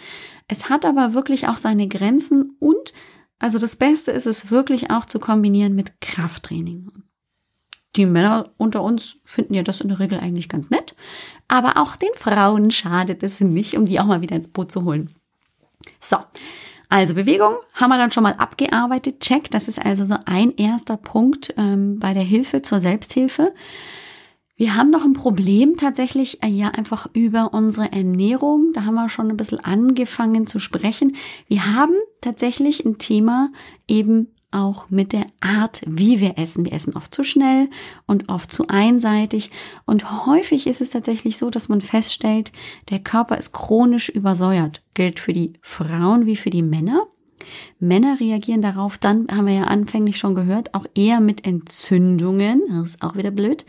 Es 0.49 0.69
hat 0.69 0.85
aber 0.85 1.15
wirklich 1.15 1.49
auch 1.49 1.57
seine 1.57 1.89
Grenzen 1.89 2.57
und 2.59 2.93
also 3.39 3.59
das 3.59 3.77
Beste 3.77 4.11
ist 4.11 4.27
es 4.27 4.51
wirklich 4.51 4.91
auch 4.91 5.05
zu 5.05 5.19
kombinieren 5.21 5.75
mit 5.75 6.01
Krafttraining. 6.01 6.91
Die 7.97 8.07
Männer 8.07 8.53
unter 8.57 8.83
uns 8.83 9.21
finden 9.25 9.55
ja 9.55 9.63
das 9.63 9.81
in 9.81 9.89
der 9.89 9.99
Regel 9.99 10.21
eigentlich 10.21 10.49
ganz 10.49 10.71
nett, 10.71 10.95
aber 11.47 11.79
auch 11.79 11.97
den 11.97 12.15
Frauen 12.15 12.71
schadet 12.71 13.23
es 13.23 13.41
nicht, 13.41 13.77
um 13.77 13.87
die 13.87 13.99
auch 13.99 14.07
mal 14.07 14.21
wieder 14.21 14.37
ins 14.37 14.49
Boot 14.49 14.71
zu 14.71 14.85
holen. 14.85 15.11
So, 16.01 16.17
also 16.89 17.15
Bewegung 17.15 17.55
haben 17.75 17.91
wir 17.91 17.99
dann 17.99 18.13
schon 18.13 18.23
mal 18.23 18.35
abgearbeitet. 18.35 19.21
Check, 19.21 19.51
das 19.51 19.69
ist 19.69 19.85
also 19.85 20.05
so 20.05 20.17
ein 20.25 20.55
erster 20.57 20.97
Punkt 20.97 21.55
ähm, 21.57 21.99
bei 21.99 22.15
der 22.15 22.23
Hilfe 22.23 22.63
zur 22.63 22.81
Selbsthilfe. 22.81 23.53
Wir 24.57 24.75
haben 24.75 24.91
noch 24.91 25.05
ein 25.05 25.13
Problem 25.13 25.77
tatsächlich 25.77 26.43
äh, 26.43 26.49
ja 26.49 26.69
einfach 26.71 27.07
über 27.13 27.53
unsere 27.55 27.93
Ernährung. 27.93 28.73
Da 28.73 28.85
haben 28.85 28.95
wir 28.95 29.09
schon 29.09 29.31
ein 29.31 29.37
bisschen 29.37 29.61
angefangen 29.61 30.47
zu 30.47 30.59
sprechen. 30.59 31.15
Wir 31.47 31.75
haben 31.75 31.95
tatsächlich 32.23 32.85
ein 32.85 32.99
Thema 32.99 33.53
eben 33.87 34.35
auch 34.51 34.89
mit 34.91 35.13
der 35.13 35.27
Art, 35.41 35.83
wie 35.87 36.21
wir 36.21 36.39
essen. 36.39 36.65
Wir 36.65 36.73
essen 36.73 36.97
oft 36.97 37.15
zu 37.15 37.23
schnell 37.23 37.69
und 38.07 38.29
oft 38.29 38.53
zu 38.53 38.67
einseitig. 38.69 39.51
Und 39.85 40.27
häufig 40.27 40.67
ist 40.67 40.81
es 40.81 40.91
tatsächlich 40.91 41.37
so, 41.37 41.51
dass 41.51 41.69
man 41.69 41.81
feststellt, 41.81 42.53
der 42.91 43.01
Körper 43.01 43.37
ist 43.37 43.53
chronisch 43.53 44.09
übersäuert. 44.09 44.83
Gilt 44.95 45.21
für 45.21 45.33
die 45.33 45.55
Frauen 45.61 46.27
wie 46.27 46.37
für 46.37 46.51
die 46.51 46.63
Männer. 46.63 47.07
Männer 47.79 48.19
reagieren 48.21 48.63
darauf 48.63 48.99
dann, 48.99 49.27
haben 49.31 49.47
wir 49.47 49.55
ja 49.55 49.65
anfänglich 49.65 50.19
schon 50.19 50.35
gehört, 50.35 50.75
auch 50.75 50.87
eher 50.95 51.21
mit 51.21 51.47
Entzündungen. 51.47 52.63
Das 52.69 52.91
ist 52.91 53.03
auch 53.03 53.17
wieder 53.17 53.31
blöd. 53.31 53.65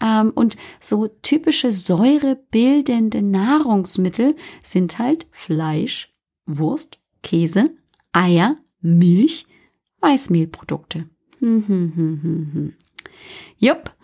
Ähm, 0.00 0.32
und 0.34 0.56
so 0.80 1.08
typische 1.22 1.72
säurebildende 1.72 3.22
Nahrungsmittel 3.22 4.36
sind 4.62 4.98
halt 4.98 5.26
Fleisch, 5.30 6.14
Wurst, 6.46 6.98
Käse, 7.22 7.70
Eier, 8.12 8.56
Milch, 8.80 9.46
Weißmehlprodukte. 10.06 11.08
Hm, 11.40 11.64
hm, 11.66 11.92
hm, 11.96 12.72
Jupp. 13.58 13.94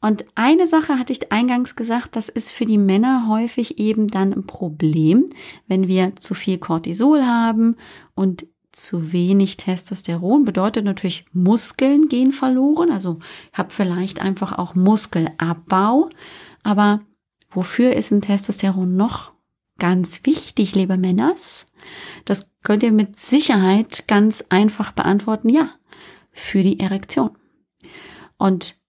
Und 0.00 0.26
eine 0.36 0.68
Sache 0.68 0.96
hatte 0.98 1.12
ich 1.12 1.32
eingangs 1.32 1.74
gesagt, 1.74 2.14
das 2.14 2.28
ist 2.28 2.52
für 2.52 2.64
die 2.64 2.78
Männer 2.78 3.26
häufig 3.28 3.80
eben 3.80 4.06
dann 4.06 4.32
ein 4.32 4.46
Problem, 4.46 5.28
wenn 5.66 5.88
wir 5.88 6.14
zu 6.16 6.34
viel 6.34 6.58
Cortisol 6.58 7.24
haben 7.24 7.76
und 8.14 8.46
zu 8.70 9.12
wenig 9.12 9.56
Testosteron 9.56 10.44
bedeutet 10.44 10.84
natürlich, 10.84 11.24
Muskeln 11.32 12.08
gehen 12.08 12.30
verloren. 12.30 12.90
Also 12.90 13.18
ich 13.52 13.58
habe 13.58 13.70
vielleicht 13.70 14.20
einfach 14.20 14.56
auch 14.56 14.76
Muskelabbau. 14.76 16.10
Aber 16.62 17.00
wofür 17.50 17.94
ist 17.94 18.12
ein 18.12 18.20
Testosteron 18.20 18.94
noch 18.94 19.32
ganz 19.78 20.20
wichtig, 20.24 20.76
liebe 20.76 20.96
Männers? 20.96 21.66
Das 22.24 22.48
könnt 22.62 22.82
ihr 22.82 22.92
mit 22.92 23.18
Sicherheit 23.18 24.06
ganz 24.08 24.44
einfach 24.48 24.92
beantworten, 24.92 25.48
ja, 25.48 25.70
für 26.32 26.62
die 26.62 26.80
Erektion. 26.80 27.30
Und 28.36 28.80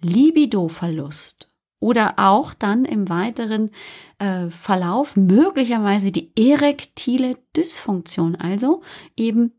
Libidoverlust 0.00 1.50
oder 1.80 2.14
auch 2.16 2.54
dann 2.54 2.84
im 2.84 3.08
weiteren 3.08 3.70
äh, 4.18 4.48
Verlauf 4.50 5.16
möglicherweise 5.16 6.12
die 6.12 6.32
erektile 6.36 7.36
Dysfunktion, 7.56 8.36
also 8.36 8.82
eben 9.16 9.52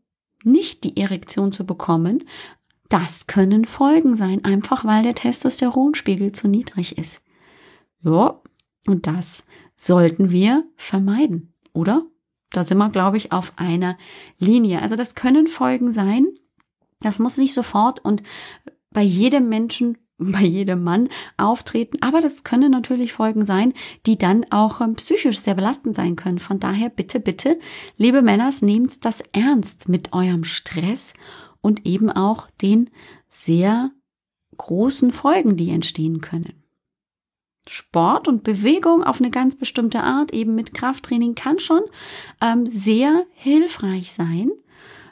nicht 0.44 0.84
die 0.84 0.96
Erektion 0.96 1.52
zu 1.52 1.64
bekommen, 1.64 2.24
das 2.88 3.26
können 3.26 3.64
Folgen 3.64 4.16
sein, 4.16 4.44
einfach 4.44 4.84
weil 4.84 5.02
der 5.02 5.14
Testosteronspiegel 5.14 6.32
zu 6.32 6.48
niedrig 6.48 6.98
ist. 6.98 7.22
Ja, 8.02 8.40
und 8.86 9.06
das 9.06 9.44
sollten 9.76 10.30
wir 10.30 10.64
vermeiden, 10.76 11.54
oder? 11.72 12.04
Da 12.50 12.64
sind 12.64 12.78
wir, 12.78 12.90
glaube 12.90 13.16
ich, 13.16 13.32
auf 13.32 13.52
einer 13.56 13.96
Linie. 14.38 14.82
Also 14.82 14.96
das 14.96 15.14
können 15.14 15.46
Folgen 15.46 15.92
sein. 15.92 16.26
Das 17.00 17.18
muss 17.18 17.38
nicht 17.38 17.54
sofort 17.54 18.04
und 18.04 18.22
bei 18.92 19.02
jedem 19.02 19.48
Menschen, 19.48 19.98
bei 20.18 20.42
jedem 20.42 20.84
Mann 20.84 21.08
auftreten. 21.36 21.98
Aber 22.02 22.20
das 22.20 22.44
können 22.44 22.70
natürlich 22.70 23.12
Folgen 23.12 23.44
sein, 23.44 23.72
die 24.06 24.18
dann 24.18 24.44
auch 24.50 24.80
ähm, 24.80 24.96
psychisch 24.96 25.38
sehr 25.38 25.54
belastend 25.54 25.96
sein 25.96 26.16
können. 26.16 26.38
Von 26.38 26.60
daher 26.60 26.90
bitte, 26.90 27.20
bitte, 27.20 27.58
liebe 27.96 28.20
Männers, 28.22 28.62
nehmt 28.62 29.04
das 29.04 29.22
ernst 29.32 29.88
mit 29.88 30.12
eurem 30.12 30.44
Stress 30.44 31.14
und 31.62 31.86
eben 31.86 32.10
auch 32.10 32.48
den 32.62 32.90
sehr 33.28 33.90
großen 34.56 35.10
Folgen, 35.10 35.56
die 35.56 35.70
entstehen 35.70 36.20
können. 36.20 36.59
Sport 37.68 38.28
und 38.28 38.42
Bewegung 38.42 39.02
auf 39.02 39.20
eine 39.20 39.30
ganz 39.30 39.56
bestimmte 39.56 40.02
Art, 40.02 40.32
eben 40.32 40.54
mit 40.54 40.74
Krafttraining, 40.74 41.34
kann 41.34 41.58
schon 41.58 41.82
ähm, 42.40 42.66
sehr 42.66 43.26
hilfreich 43.34 44.12
sein. 44.12 44.50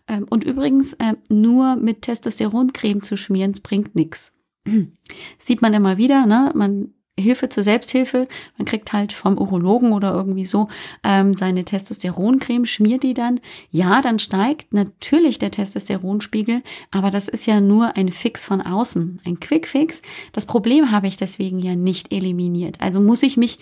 Ähm, 0.08 0.26
und 0.28 0.44
übrigens, 0.44 0.94
äh, 0.94 1.14
nur 1.28 1.76
mit 1.76 2.02
Testosteroncreme 2.02 3.02
zu 3.02 3.16
schmieren, 3.16 3.52
bringt 3.62 3.94
nichts. 3.94 4.32
Sieht 5.38 5.62
man 5.62 5.74
immer 5.74 5.98
wieder, 5.98 6.26
ne? 6.26 6.52
Man 6.54 6.94
Hilfe 7.18 7.48
zur 7.48 7.62
Selbsthilfe. 7.62 8.28
Man 8.56 8.64
kriegt 8.64 8.92
halt 8.92 9.12
vom 9.12 9.38
Urologen 9.38 9.92
oder 9.92 10.14
irgendwie 10.14 10.44
so 10.44 10.68
ähm, 11.04 11.34
seine 11.36 11.64
Testosteroncreme, 11.64 12.64
schmiert 12.64 13.02
die 13.02 13.14
dann. 13.14 13.40
Ja, 13.70 14.00
dann 14.00 14.18
steigt 14.18 14.72
natürlich 14.72 15.38
der 15.38 15.50
Testosteronspiegel, 15.50 16.62
aber 16.90 17.10
das 17.10 17.28
ist 17.28 17.46
ja 17.46 17.60
nur 17.60 17.96
ein 17.96 18.10
Fix 18.10 18.44
von 18.44 18.60
außen, 18.60 19.20
ein 19.24 19.40
Quickfix. 19.40 20.02
Das 20.32 20.46
Problem 20.46 20.90
habe 20.90 21.06
ich 21.06 21.16
deswegen 21.16 21.58
ja 21.58 21.74
nicht 21.74 22.12
eliminiert. 22.12 22.80
Also 22.80 23.00
muss 23.00 23.22
ich 23.22 23.36
mich 23.36 23.58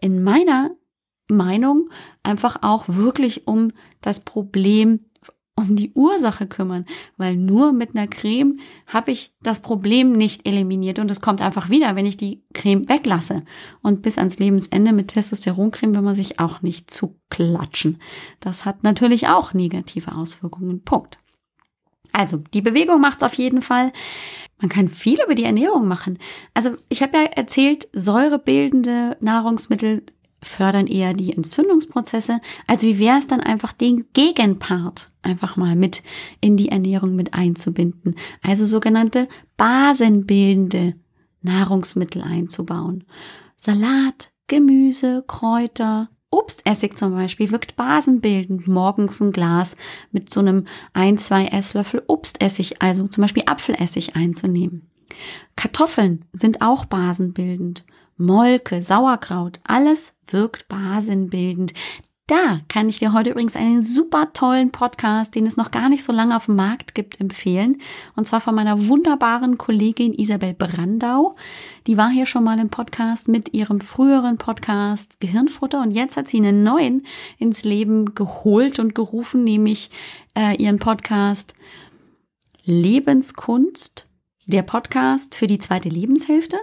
in 0.00 0.22
meiner 0.22 0.70
Meinung 1.28 1.90
einfach 2.22 2.58
auch 2.62 2.84
wirklich 2.88 3.46
um 3.46 3.72
das 4.00 4.20
Problem 4.20 5.00
um 5.60 5.76
die 5.76 5.92
Ursache 5.94 6.46
kümmern, 6.46 6.86
weil 7.16 7.36
nur 7.36 7.72
mit 7.72 7.96
einer 7.96 8.08
Creme 8.08 8.58
habe 8.86 9.12
ich 9.12 9.32
das 9.42 9.60
Problem 9.60 10.12
nicht 10.12 10.46
eliminiert 10.46 10.98
und 10.98 11.10
es 11.10 11.20
kommt 11.20 11.42
einfach 11.42 11.70
wieder, 11.70 11.96
wenn 11.96 12.06
ich 12.06 12.16
die 12.16 12.42
Creme 12.52 12.88
weglasse. 12.88 13.44
Und 13.82 14.02
bis 14.02 14.18
ans 14.18 14.38
Lebensende 14.38 14.92
mit 14.92 15.08
Testosteroncreme 15.08 15.94
will 15.94 16.02
man 16.02 16.14
sich 16.14 16.40
auch 16.40 16.62
nicht 16.62 16.90
zu 16.90 17.16
klatschen. 17.28 17.98
Das 18.40 18.64
hat 18.64 18.82
natürlich 18.82 19.28
auch 19.28 19.54
negative 19.54 20.14
Auswirkungen. 20.14 20.82
Punkt. 20.82 21.18
Also, 22.12 22.38
die 22.52 22.62
Bewegung 22.62 23.00
macht 23.00 23.18
es 23.18 23.22
auf 23.22 23.34
jeden 23.34 23.62
Fall. 23.62 23.92
Man 24.58 24.68
kann 24.68 24.88
viel 24.88 25.18
über 25.24 25.34
die 25.34 25.44
Ernährung 25.44 25.86
machen. 25.86 26.18
Also, 26.54 26.76
ich 26.88 27.02
habe 27.02 27.16
ja 27.16 27.24
erzählt, 27.24 27.88
säurebildende 27.92 29.16
Nahrungsmittel 29.20 30.02
fördern 30.42 30.86
eher 30.86 31.14
die 31.14 31.32
Entzündungsprozesse. 31.36 32.40
Also 32.66 32.86
wie 32.86 32.98
wäre 32.98 33.18
es 33.18 33.26
dann 33.26 33.40
einfach 33.40 33.72
den 33.72 34.06
Gegenpart 34.12 35.10
einfach 35.22 35.56
mal 35.56 35.76
mit 35.76 36.02
in 36.40 36.56
die 36.56 36.68
Ernährung 36.68 37.14
mit 37.14 37.34
einzubinden? 37.34 38.16
Also 38.42 38.64
sogenannte 38.64 39.28
basenbildende 39.56 40.94
Nahrungsmittel 41.42 42.22
einzubauen. 42.22 43.04
Salat, 43.56 44.30
Gemüse, 44.46 45.24
Kräuter, 45.26 46.08
Obstessig 46.32 46.96
zum 46.96 47.12
Beispiel 47.12 47.50
wirkt 47.50 47.74
basenbildend. 47.74 48.68
Morgens 48.68 49.20
ein 49.20 49.32
Glas 49.32 49.76
mit 50.12 50.32
so 50.32 50.40
einem 50.40 50.66
ein, 50.92 51.18
zwei 51.18 51.46
Esslöffel 51.46 52.04
Obstessig, 52.06 52.80
also 52.80 53.08
zum 53.08 53.22
Beispiel 53.22 53.42
Apfelessig 53.46 54.14
einzunehmen. 54.14 54.88
Kartoffeln 55.56 56.24
sind 56.32 56.62
auch 56.62 56.84
basenbildend. 56.84 57.84
Molke, 58.20 58.82
Sauerkraut, 58.82 59.60
alles 59.64 60.12
wirkt 60.26 60.68
basenbildend. 60.68 61.72
Da 62.26 62.60
kann 62.68 62.88
ich 62.88 63.00
dir 63.00 63.12
heute 63.12 63.30
übrigens 63.30 63.56
einen 63.56 63.82
super 63.82 64.32
tollen 64.32 64.70
Podcast, 64.70 65.34
den 65.34 65.46
es 65.46 65.56
noch 65.56 65.72
gar 65.72 65.88
nicht 65.88 66.04
so 66.04 66.12
lange 66.12 66.36
auf 66.36 66.44
dem 66.44 66.54
Markt 66.54 66.94
gibt, 66.94 67.18
empfehlen. 67.18 67.78
Und 68.14 68.26
zwar 68.26 68.40
von 68.40 68.54
meiner 68.54 68.86
wunderbaren 68.88 69.58
Kollegin 69.58 70.14
Isabel 70.14 70.54
Brandau. 70.54 71.34
Die 71.88 71.96
war 71.96 72.10
hier 72.10 72.26
schon 72.26 72.44
mal 72.44 72.58
im 72.58 72.68
Podcast 72.68 73.26
mit 73.26 73.54
ihrem 73.54 73.80
früheren 73.80 74.36
Podcast 74.36 75.18
Gehirnfutter 75.18 75.80
und 75.80 75.90
jetzt 75.90 76.16
hat 76.16 76.28
sie 76.28 76.36
einen 76.36 76.62
neuen 76.62 77.06
ins 77.38 77.64
Leben 77.64 78.14
geholt 78.14 78.78
und 78.78 78.94
gerufen, 78.94 79.42
nämlich 79.42 79.90
äh, 80.36 80.54
ihren 80.62 80.78
Podcast 80.78 81.54
Lebenskunst, 82.64 84.06
der 84.46 84.62
Podcast 84.62 85.34
für 85.34 85.46
die 85.46 85.58
zweite 85.58 85.88
Lebenshälfte. 85.88 86.58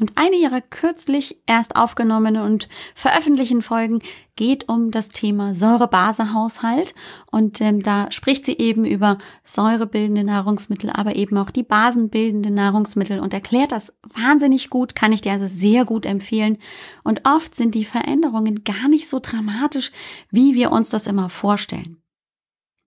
Und 0.00 0.12
eine 0.16 0.34
ihrer 0.34 0.60
kürzlich 0.60 1.38
erst 1.46 1.76
aufgenommenen 1.76 2.42
und 2.42 2.68
veröffentlichten 2.96 3.62
Folgen 3.62 4.00
geht 4.34 4.68
um 4.68 4.90
das 4.90 5.08
Thema 5.08 5.54
Säure-Base-Haushalt. 5.54 6.94
Und 7.30 7.60
ähm, 7.60 7.80
da 7.80 8.10
spricht 8.10 8.44
sie 8.44 8.58
eben 8.58 8.84
über 8.84 9.18
säurebildende 9.44 10.24
Nahrungsmittel, 10.24 10.90
aber 10.90 11.14
eben 11.14 11.38
auch 11.38 11.52
die 11.52 11.62
basenbildende 11.62 12.50
Nahrungsmittel 12.50 13.20
und 13.20 13.32
erklärt 13.32 13.70
das 13.70 13.96
wahnsinnig 14.14 14.68
gut, 14.68 14.96
kann 14.96 15.12
ich 15.12 15.20
dir 15.20 15.30
also 15.30 15.46
sehr 15.46 15.84
gut 15.84 16.06
empfehlen. 16.06 16.58
Und 17.04 17.20
oft 17.24 17.54
sind 17.54 17.76
die 17.76 17.84
Veränderungen 17.84 18.64
gar 18.64 18.88
nicht 18.88 19.08
so 19.08 19.20
dramatisch, 19.20 19.92
wie 20.30 20.54
wir 20.54 20.72
uns 20.72 20.90
das 20.90 21.06
immer 21.06 21.28
vorstellen. 21.28 21.98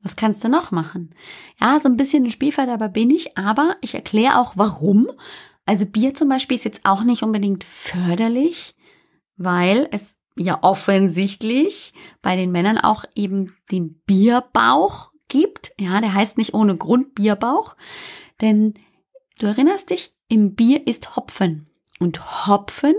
Was 0.02 0.18
kannst 0.18 0.44
du 0.44 0.50
noch 0.50 0.72
machen? 0.72 1.16
Ja, 1.60 1.80
so 1.80 1.88
ein 1.88 1.98
bisschen 1.98 2.26
ein 2.26 2.30
Spielverderber 2.30 2.90
bin 2.90 3.10
ich, 3.12 3.38
aber 3.38 3.78
ich 3.82 3.96
erkläre 3.96 4.40
auch 4.40 4.54
warum. 4.56 5.08
Also 5.68 5.86
Bier 5.86 6.14
zum 6.14 6.30
Beispiel 6.30 6.56
ist 6.56 6.64
jetzt 6.64 6.86
auch 6.86 7.04
nicht 7.04 7.24
unbedingt 7.24 7.64
förderlich, 7.66 8.74
weil 9.36 9.88
es 9.92 10.18
ja 10.38 10.60
offensichtlich 10.64 11.94
bei 12.22 12.36
den 12.38 12.52
Männern 12.52 12.78
auch 12.78 13.04
eben 13.16 13.54
den 13.70 14.00
Bierbauch 14.06 15.12
gibt. 15.28 15.74
Ja, 15.78 16.00
der 16.00 16.14
heißt 16.14 16.38
nicht 16.38 16.54
ohne 16.54 16.78
Grund 16.78 17.16
Bierbauch, 17.16 17.76
denn 18.40 18.76
du 19.40 19.48
erinnerst 19.48 19.90
dich, 19.90 20.14
im 20.30 20.56
Bier 20.56 20.88
ist 20.88 21.18
Hopfen. 21.18 21.68
Und 22.00 22.48
Hopfen 22.48 22.96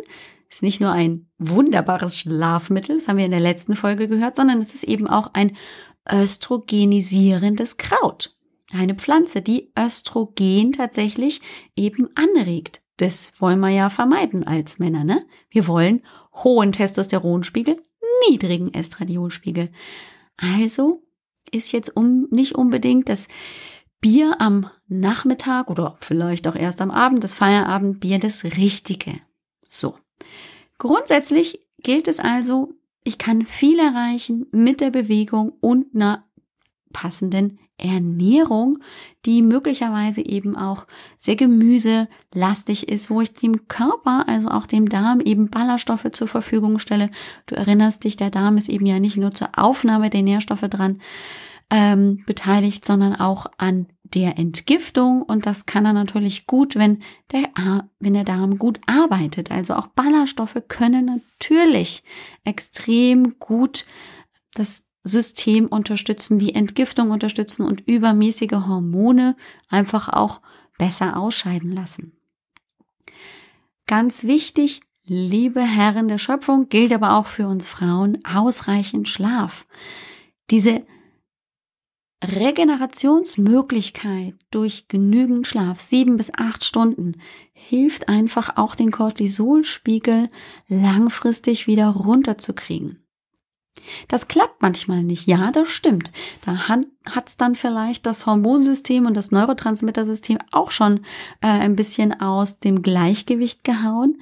ist 0.51 0.63
nicht 0.63 0.81
nur 0.81 0.93
ein 0.93 1.31
wunderbares 1.39 2.19
Schlafmittel, 2.19 2.97
das 2.97 3.09
haben 3.09 3.17
wir 3.17 3.25
in 3.25 3.31
der 3.31 3.41
letzten 3.41 3.77
Folge 3.77 4.09
gehört, 4.09 4.37
sondern 4.37 4.59
es 4.59 4.75
ist 4.75 4.85
eben 4.85 5.09
auch 5.09 5.31
ein 5.33 5.57
östrogenisierendes 6.11 7.79
Kraut. 7.79 8.38
Eine 8.71 8.95
Pflanze, 8.95 9.41
die 9.41 9.73
Östrogen 9.79 10.73
tatsächlich 10.73 11.41
eben 11.75 12.09
anregt. 12.15 12.83
Das 12.99 13.33
wollen 13.39 13.61
wir 13.61 13.71
ja 13.71 13.91
vermeiden 13.91 14.47
als 14.47 14.79
Männer, 14.79 15.05
ne? 15.05 15.25
Wir 15.49 15.67
wollen 15.67 16.03
hohen 16.35 16.73
Testosteronspiegel, 16.73 17.81
niedrigen 18.29 18.75
Estradiolspiegel. 18.75 19.71
Also 20.37 21.03
ist 21.51 21.73
jetzt 21.73 21.97
um, 21.97 22.29
nicht 22.31 22.57
unbedingt 22.57 23.09
das 23.09 23.29
Bier 24.01 24.41
am 24.41 24.71
Nachmittag 24.87 25.71
oder 25.71 25.97
vielleicht 26.01 26.47
auch 26.47 26.55
erst 26.55 26.81
am 26.81 26.91
Abend, 26.91 27.25
das 27.25 27.35
Feierabendbier, 27.35 28.19
das 28.19 28.45
Richtige. 28.45 29.21
So. 29.67 29.97
Grundsätzlich 30.79 31.67
gilt 31.83 32.07
es 32.07 32.21
also, 32.21 32.75
ich 33.03 33.19
kann 33.19 33.43
viel 33.43 33.79
erreichen 33.79 34.47
mit 34.53 34.81
der 34.81 34.91
Bewegung 34.91 35.53
und 35.61 35.95
einer 35.95 36.28
passenden 36.93 37.59
Ernährung, 37.79 38.79
die 39.25 39.41
möglicherweise 39.41 40.21
eben 40.21 40.57
auch 40.57 40.87
sehr 41.17 41.37
gemüselastig 41.37 42.89
ist, 42.89 43.09
wo 43.09 43.21
ich 43.21 43.33
dem 43.33 43.69
Körper, 43.69 44.29
also 44.29 44.49
auch 44.49 44.67
dem 44.67 44.89
Darm 44.89 45.21
eben 45.21 45.49
Ballaststoffe 45.49 46.11
zur 46.13 46.27
Verfügung 46.27 46.81
stelle. 46.81 47.11
Du 47.47 47.55
erinnerst 47.55 48.05
dich, 48.05 48.17
der 48.17 48.31
Darm 48.31 48.57
ist 48.57 48.69
eben 48.69 48.87
ja 48.87 48.99
nicht 48.99 49.17
nur 49.17 49.31
zur 49.31 49.51
Aufnahme 49.57 50.11
der 50.11 50.23
Nährstoffe 50.23 50.63
dran 50.63 51.01
ähm, 51.71 52.25
beteiligt, 52.27 52.85
sondern 52.85 53.15
auch 53.15 53.47
an 53.59 53.87
der 54.03 54.39
Entgiftung 54.39 55.23
und 55.23 55.45
das 55.47 55.67
kann 55.67 55.85
er 55.85 55.93
natürlich 55.93 56.47
gut, 56.47 56.77
wenn 56.77 57.03
der, 57.31 57.51
wenn 58.01 58.15
der 58.15 58.25
Darm 58.25 58.59
gut 58.59 58.81
arbeitet. 58.87 59.51
Also 59.51 59.75
auch 59.75 59.89
Ballaststoffe 59.89 60.63
können 60.69 61.05
natürlich 61.05 62.03
extrem 62.45 63.39
gut 63.39 63.85
das 64.55 64.89
System 65.09 65.67
unterstützen, 65.67 66.39
die 66.39 66.55
Entgiftung 66.55 67.11
unterstützen 67.11 67.67
und 67.67 67.83
übermäßige 67.87 68.53
Hormone 68.53 69.37
einfach 69.69 70.09
auch 70.09 70.41
besser 70.79 71.17
ausscheiden 71.17 71.73
lassen. 71.73 72.13
Ganz 73.87 74.25
wichtig, 74.25 74.83
liebe 75.05 75.63
Herren 75.63 76.09
der 76.09 76.19
Schöpfung, 76.19 76.69
gilt 76.69 76.93
aber 76.93 77.15
auch 77.15 77.27
für 77.27 77.49
uns 77.49 77.67
Frauen 77.67 78.19
ausreichend 78.25 79.09
Schlaf. 79.09 79.67
Diese 80.51 80.85
Regenerationsmöglichkeit 82.23 84.35
durch 84.51 84.89
genügend 84.89 85.47
Schlaf, 85.47 85.81
sieben 85.81 86.17
bis 86.17 86.35
acht 86.35 86.65
Stunden, 86.65 87.21
hilft 87.53 88.09
einfach 88.09 88.57
auch 88.57 88.75
den 88.75 88.91
Cortisolspiegel 88.91 90.29
langfristig 90.67 91.69
wieder 91.69 91.89
runterzukriegen. 91.89 93.05
Das 94.09 94.29
klappt 94.29 94.63
manchmal 94.63 95.03
nicht. 95.03 95.27
Ja, 95.27 95.51
das 95.51 95.69
stimmt. 95.69 96.13
Da 96.45 96.69
hat 96.69 97.27
es 97.27 97.37
dann 97.37 97.55
vielleicht 97.55 98.07
das 98.07 98.27
Hormonsystem 98.27 99.07
und 99.07 99.17
das 99.17 99.31
Neurotransmittersystem 99.31 100.39
auch 100.53 100.71
schon 100.71 101.01
äh, 101.41 101.49
ein 101.49 101.77
bisschen 101.77 102.21
aus 102.21 102.59
dem 102.59 102.83
Gleichgewicht 102.83 103.65
gehauen. 103.65 104.21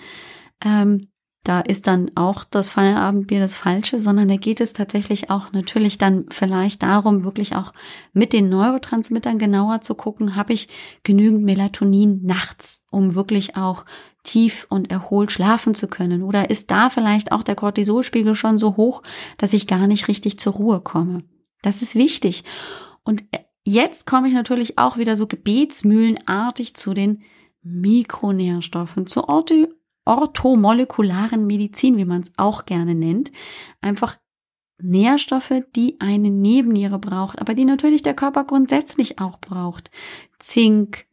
Ähm, 0.65 1.09
da 1.49 1.61
ist 1.61 1.87
dann 1.87 2.11
auch 2.17 2.43
das 2.43 2.71
Feierabendbier 2.71 3.39
das 3.39 3.57
Falsche, 3.57 4.01
sondern 4.01 4.27
da 4.27 4.37
geht 4.37 4.61
es 4.61 4.73
tatsächlich 4.73 5.31
auch 5.31 5.53
natürlich 5.53 5.97
dann 5.97 6.27
vielleicht 6.31 6.83
darum, 6.83 7.23
wirklich 7.23 7.55
auch 7.55 7.73
mit 8.13 8.33
den 8.33 8.49
Neurotransmittern 8.49 9.39
genauer 9.39 9.81
zu 9.81 9.95
gucken, 9.95 10.35
habe 10.35 10.53
ich 10.53 10.69
genügend 11.05 11.45
Melatonin 11.45 12.25
nachts, 12.25 12.83
um 12.91 13.15
wirklich 13.15 13.57
auch 13.57 13.85
tief 14.25 14.67
und 14.71 14.91
erholt 14.91 15.31
schlafen 15.31 15.77
zu 15.77 15.87
können? 15.87 16.25
Oder 16.25 16.51
ist 16.51 16.73
da 16.73 16.91
vielleicht 16.91 17.31
auch 17.31 17.45
der 17.45 17.55
Cortisolspiegel 17.55 18.35
schon 18.35 18.59
so 18.59 18.77
hoch, 18.77 19.03
dass 19.39 19.53
ich 19.53 19.69
gar 19.69 19.87
nicht 19.87 20.09
richtig 20.09 20.41
zur 20.41 20.55
Ruhe 20.55 20.81
komme? 20.81 21.23
Das 21.63 21.81
ist 21.81 21.95
wichtig. 21.95 22.43
Und 23.05 23.23
jetzt 23.63 24.05
komme 24.05 24.27
ich 24.27 24.35
natürlich 24.35 24.79
auch 24.79 24.99
wieder 24.99 25.17
so 25.17 25.29
gebetsmühlenartig 25.29 26.75
zu 26.75 26.93
den 26.93 27.23
Mikronährstoffen, 27.63 29.07
Orthi 29.17 29.69
orthomolekularen 30.07 31.47
Medizin, 31.47 31.99
wie 31.99 32.05
man 32.05 32.23
es 32.23 32.33
auch 32.37 32.65
gerne 32.65 32.95
nennt. 32.95 33.33
Einfach 33.81 34.17
Nährstoffe, 34.83 35.53
die 35.75 35.97
eine 36.01 36.31
Nebenniere 36.31 36.99
braucht, 36.99 37.41
aber 37.41 37.55
die 37.55 37.65
natürlich 37.65 38.03
der 38.03 38.15
Körper 38.15 38.45
grundsätzlich 38.45 39.19
auch 39.19 39.39
braucht. 39.39 39.91
Zink 40.39 41.07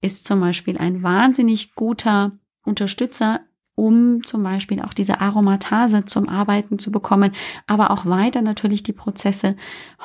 ist 0.00 0.26
zum 0.26 0.40
Beispiel 0.40 0.78
ein 0.78 1.02
wahnsinnig 1.02 1.74
guter 1.74 2.38
Unterstützer, 2.64 3.40
um 3.74 4.24
zum 4.24 4.42
Beispiel 4.42 4.80
auch 4.82 4.92
diese 4.92 5.20
Aromatase 5.20 6.04
zum 6.04 6.28
Arbeiten 6.28 6.78
zu 6.78 6.90
bekommen, 6.90 7.32
aber 7.66 7.90
auch 7.90 8.06
weiter 8.06 8.42
natürlich 8.42 8.82
die 8.82 8.92
Prozesse 8.92 9.54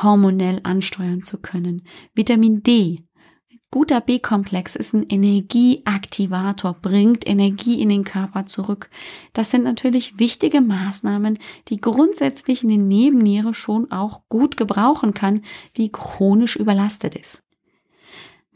hormonell 0.01 0.59
ansteuern 0.63 1.23
zu 1.23 1.41
können. 1.41 1.83
Vitamin 2.13 2.61
D 2.61 2.97
Guter 3.73 4.01
B-Komplex 4.01 4.75
ist 4.75 4.93
ein 4.93 5.09
Energieaktivator, 5.09 6.75
bringt 6.79 7.25
Energie 7.25 7.81
in 7.81 7.89
den 7.89 8.03
Körper 8.03 8.45
zurück. 8.45 8.87
Das 9.33 9.49
sind 9.49 9.63
natürlich 9.63 10.19
wichtige 10.19 10.61
Maßnahmen, 10.61 11.39
die 11.69 11.81
grundsätzlich 11.81 12.63
eine 12.63 12.77
Nebenniere 12.77 13.55
schon 13.55 13.91
auch 13.91 14.29
gut 14.29 14.57
gebrauchen 14.57 15.15
kann, 15.15 15.41
die 15.75 15.91
chronisch 15.91 16.55
überlastet 16.55 17.15
ist. 17.15 17.41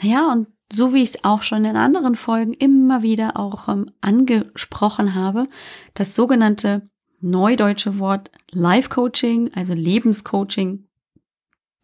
Naja, 0.03 0.31
und 0.31 0.49
so 0.71 0.93
wie 0.93 1.01
ich 1.01 1.09
es 1.09 1.23
auch 1.23 1.41
schon 1.41 1.65
in 1.65 1.77
anderen 1.77 2.13
Folgen 2.13 2.53
immer 2.53 3.01
wieder 3.01 3.37
auch 3.37 3.69
ähm, 3.69 3.89
angesprochen 4.01 5.15
habe, 5.15 5.47
das 5.95 6.13
sogenannte 6.13 6.91
neudeutsche 7.21 7.97
Wort 7.97 8.29
Life 8.51 8.89
Coaching, 8.89 9.49
also 9.55 9.73
Lebenscoaching, 9.73 10.86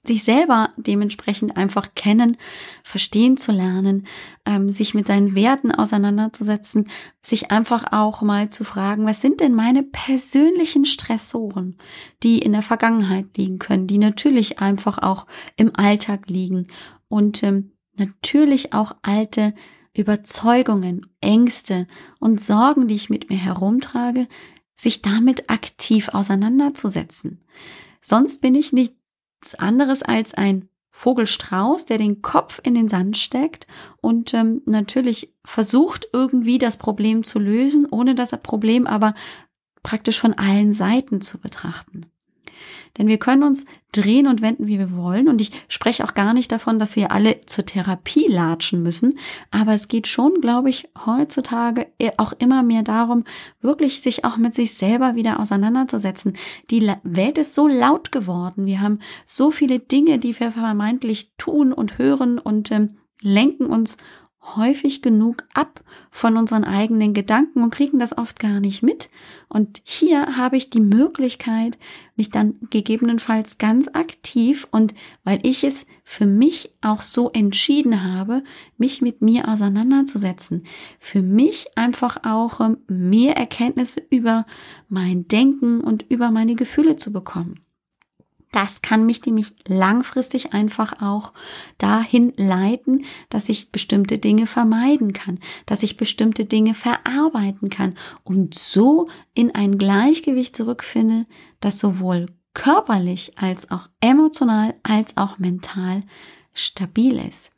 sich 0.06 0.24
selber 0.24 0.72
dementsprechend 0.76 1.56
einfach 1.56 1.96
kennen, 1.96 2.38
verstehen 2.84 3.38
zu 3.38 3.52
lernen, 3.52 4.06
ähm, 4.46 4.70
sich 4.70 4.94
mit 4.94 5.08
seinen 5.08 5.34
Werten 5.34 5.72
auseinanderzusetzen, 5.72 6.90
sich 7.22 7.52
einfach 7.52 7.92
auch 7.92 8.22
mal 8.22 8.50
zu 8.50 8.66
fragen, 8.66 9.06
was 9.06 9.22
sind 9.22 9.40
denn 9.40 9.56
meine 9.56 9.84
persönlichen 9.84 10.86
Stressoren, 10.86 11.78
die 12.22 12.40
in 12.40 12.52
der 12.52 12.62
Vergangenheit 12.62 13.38
liegen 13.38 13.60
können, 13.60 13.88
die 13.88 13.98
natürlich 13.98 14.60
einfach 14.60 14.98
auch 14.98 15.26
im 15.56 15.72
Alltag 15.76 16.30
liegen 16.30 16.68
und 17.08 17.42
ähm, 17.44 17.72
natürlich 17.96 18.74
auch 18.74 18.96
alte 19.04 19.54
Überzeugungen, 19.96 21.06
Ängste 21.22 21.88
und 22.20 22.42
Sorgen, 22.42 22.88
die 22.88 22.96
ich 22.96 23.10
mit 23.10 23.30
mir 23.30 23.38
herumtrage, 23.38 24.28
sich 24.76 25.02
damit 25.02 25.50
aktiv 25.50 26.10
auseinanderzusetzen. 26.10 27.46
Sonst 28.02 28.42
bin 28.42 28.56
ich 28.56 28.74
nicht 28.74 28.96
nichts 29.44 29.56
anderes 29.56 30.04
als 30.04 30.34
ein 30.34 30.70
Vogelstrauß, 30.92 31.86
der 31.86 31.98
den 31.98 32.22
Kopf 32.22 32.62
in 32.64 32.76
den 32.76 32.88
Sand 32.88 33.18
steckt 33.18 33.68
und 34.00 34.34
ähm, 34.34 34.62
natürlich 34.66 35.34
versucht 35.44 36.08
irgendwie 36.14 36.60
das 36.60 36.78
Problem 36.78 37.24
zu 37.24 37.40
lösen, 37.40 37.86
ohne 37.90 38.16
das 38.16 38.32
Problem 38.42 38.88
aber 38.88 39.16
praktisch 39.82 40.18
von 40.20 40.34
allen 40.34 40.72
Seiten 40.72 41.20
zu 41.20 41.40
betrachten. 41.40 42.06
Denn 42.98 43.08
wir 43.08 43.18
können 43.18 43.44
uns 43.44 43.66
drehen 43.92 44.28
und 44.28 44.42
wenden, 44.42 44.68
wie 44.68 44.80
wir 44.80 44.96
wollen. 44.96 45.28
Und 45.28 45.42
ich 45.42 45.52
spreche 45.68 46.04
auch 46.04 46.14
gar 46.14 46.34
nicht 46.34 46.52
davon, 46.52 46.80
dass 46.80 46.96
wir 46.96 47.12
alle 47.12 47.42
zur 47.46 47.66
Therapie 47.66 48.28
latschen 48.28 48.84
müssen. 48.84 49.18
Aber 49.52 49.74
es 49.74 49.88
geht 49.88 50.08
schon, 50.08 50.42
glaube 50.42 50.70
ich, 50.70 50.90
heutzutage 51.06 51.88
auch 52.18 52.34
immer 52.40 52.64
mehr 52.64 52.84
darum, 52.84 53.24
wirklich 53.62 54.02
sich 54.02 54.26
auch 54.26 54.38
mit 54.38 54.54
sich 54.54 54.74
selber 54.74 55.16
wieder 55.16 55.40
auseinanderzusetzen. 55.40 56.38
Die 56.72 56.92
Welt 57.04 57.38
ist 57.38 57.54
so 57.54 57.68
laut 57.68 58.12
geworden. 58.12 58.66
Wir 58.66 58.82
haben 58.82 59.00
so 59.26 59.52
viele 59.52 59.80
Dinge, 59.80 60.20
die 60.20 60.40
wir 60.40 60.52
vermeintlich 60.52 61.32
tun 61.38 61.74
und 61.74 61.98
hören 61.98 62.40
und 62.40 62.72
ähm, 62.72 62.98
lenken 63.22 63.68
uns 63.68 63.98
häufig 64.44 65.02
genug 65.02 65.48
ab 65.54 65.82
von 66.12 66.38
unseren 66.38 66.64
eigenen 66.64 67.14
Gedanken 67.14 67.64
und 67.64 67.72
kriegen 67.72 67.98
das 67.98 68.18
oft 68.18 68.40
gar 68.40 68.60
nicht 68.60 68.84
mit. 68.84 69.10
Und 69.50 69.82
hier 69.84 70.38
habe 70.38 70.58
ich 70.58 70.70
die 70.70 70.82
Möglichkeit, 70.82 71.78
mich 72.16 72.30
dann 72.30 72.56
gegebenenfalls 72.70 73.58
ganz 73.58 73.88
aktiv 73.94 74.68
und 74.72 74.94
weil 75.24 75.40
ich 75.44 75.64
es 75.64 75.86
für 76.04 76.26
mich 76.26 76.74
auch 76.82 77.02
so 77.02 77.32
entschieden 77.32 78.04
habe, 78.04 78.44
mich 78.78 79.02
mit 79.02 79.22
mir 79.22 79.48
auseinanderzusetzen, 79.48 80.66
für 81.00 81.22
mich 81.22 81.68
einfach 81.76 82.18
auch 82.24 82.60
ähm, 82.60 82.78
mehr 82.88 83.36
Erkenntnisse 83.38 84.02
über 84.10 84.46
mein 84.90 85.28
Denken 85.28 85.82
und 85.82 86.06
über 86.10 86.30
meine 86.32 86.56
Gefühle 86.56 86.98
zu 86.98 87.12
bekommen. 87.12 87.56
Das 88.54 88.82
kann 88.84 89.06
mich 89.06 89.26
nämlich 89.26 89.52
langfristig 89.68 90.54
einfach 90.54 91.02
auch 91.02 91.34
dahin 91.80 92.34
leiten, 92.38 93.04
dass 93.30 93.50
ich 93.50 93.72
bestimmte 93.72 94.20
Dinge 94.20 94.46
vermeiden 94.48 95.12
kann, 95.12 95.40
dass 95.66 95.84
ich 95.84 95.98
bestimmte 95.98 96.46
Dinge 96.46 96.76
verarbeiten 96.76 97.70
kann 97.70 97.96
und 98.24 98.54
so 98.54 99.10
in 99.34 99.54
ein 99.54 99.78
Gleichgewicht 99.78 100.56
zurückfinde, 100.56 101.26
das 101.60 101.80
sowohl 101.80 102.28
körperlich 102.54 103.34
als 103.38 103.72
auch 103.72 103.90
emotional 104.00 104.76
als 104.84 105.18
auch 105.18 105.40
mental 105.40 106.04
stabil 106.54 107.18
ist. 107.18 107.52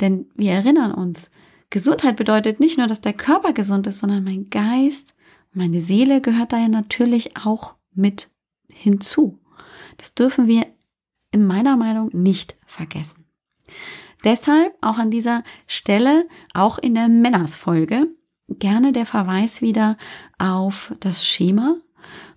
Denn 0.00 0.26
wir 0.34 0.52
erinnern 0.52 0.92
uns, 0.92 1.30
Gesundheit 1.70 2.16
bedeutet 2.16 2.60
nicht 2.60 2.76
nur, 2.76 2.86
dass 2.86 3.00
der 3.00 3.14
Körper 3.14 3.54
gesund 3.54 3.86
ist, 3.86 4.00
sondern 4.00 4.24
mein 4.24 4.50
Geist, 4.50 5.14
meine 5.54 5.80
Seele 5.80 6.20
gehört 6.20 6.52
da 6.52 6.58
ja 6.58 6.68
natürlich 6.68 7.38
auch 7.38 7.76
mit 7.94 8.28
hinzu. 8.70 9.38
Das 9.96 10.14
dürfen 10.14 10.46
wir 10.46 10.66
in 11.30 11.46
meiner 11.46 11.76
Meinung 11.76 12.10
nicht 12.12 12.56
vergessen. 12.66 13.24
Deshalb 14.24 14.74
auch 14.80 14.98
an 14.98 15.10
dieser 15.10 15.42
Stelle, 15.66 16.28
auch 16.54 16.78
in 16.78 16.94
der 16.94 17.08
Männersfolge, 17.08 18.08
gerne 18.48 18.92
der 18.92 19.06
Verweis 19.06 19.62
wieder 19.62 19.96
auf 20.38 20.94
das 21.00 21.26
Schema, 21.26 21.76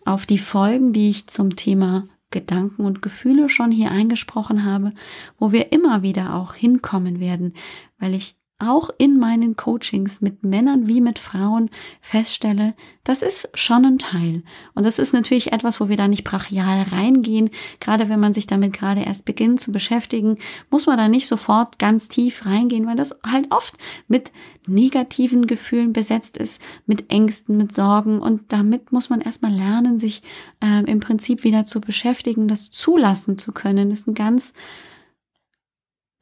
auf 0.05 0.25
die 0.25 0.37
Folgen, 0.37 0.93
die 0.93 1.09
ich 1.09 1.27
zum 1.27 1.55
Thema 1.55 2.07
Gedanken 2.31 2.85
und 2.85 3.01
Gefühle 3.01 3.49
schon 3.49 3.71
hier 3.71 3.91
eingesprochen 3.91 4.65
habe, 4.65 4.91
wo 5.37 5.51
wir 5.51 5.71
immer 5.71 6.01
wieder 6.01 6.35
auch 6.35 6.53
hinkommen 6.53 7.19
werden, 7.19 7.53
weil 7.99 8.13
ich 8.13 8.35
auch 8.67 8.89
in 8.97 9.17
meinen 9.17 9.55
Coachings 9.55 10.21
mit 10.21 10.43
Männern 10.43 10.87
wie 10.87 11.01
mit 11.01 11.19
Frauen 11.19 11.69
feststelle, 12.01 12.73
das 13.03 13.21
ist 13.21 13.49
schon 13.53 13.85
ein 13.85 13.99
Teil. 13.99 14.43
Und 14.73 14.85
das 14.85 14.99
ist 14.99 15.13
natürlich 15.13 15.53
etwas, 15.53 15.79
wo 15.79 15.89
wir 15.89 15.97
da 15.97 16.07
nicht 16.07 16.23
brachial 16.23 16.83
reingehen. 16.91 17.49
Gerade 17.79 18.09
wenn 18.09 18.19
man 18.19 18.33
sich 18.33 18.47
damit 18.47 18.73
gerade 18.73 19.01
erst 19.01 19.25
beginnt 19.25 19.59
zu 19.59 19.71
beschäftigen, 19.71 20.37
muss 20.69 20.87
man 20.87 20.97
da 20.97 21.07
nicht 21.07 21.27
sofort 21.27 21.79
ganz 21.79 22.09
tief 22.09 22.45
reingehen, 22.45 22.87
weil 22.87 22.95
das 22.95 23.19
halt 23.25 23.51
oft 23.51 23.75
mit 24.07 24.31
negativen 24.67 25.47
Gefühlen 25.47 25.93
besetzt 25.93 26.37
ist, 26.37 26.61
mit 26.85 27.11
Ängsten, 27.11 27.57
mit 27.57 27.73
Sorgen. 27.73 28.19
Und 28.19 28.51
damit 28.51 28.91
muss 28.91 29.09
man 29.09 29.21
erstmal 29.21 29.53
lernen, 29.53 29.99
sich 29.99 30.23
äh, 30.61 30.83
im 30.89 30.99
Prinzip 30.99 31.43
wieder 31.43 31.65
zu 31.65 31.81
beschäftigen, 31.81 32.47
das 32.47 32.71
zulassen 32.71 33.37
zu 33.37 33.51
können. 33.51 33.89
Das 33.89 33.99
ist 33.99 34.07
ein 34.07 34.15
ganz 34.15 34.53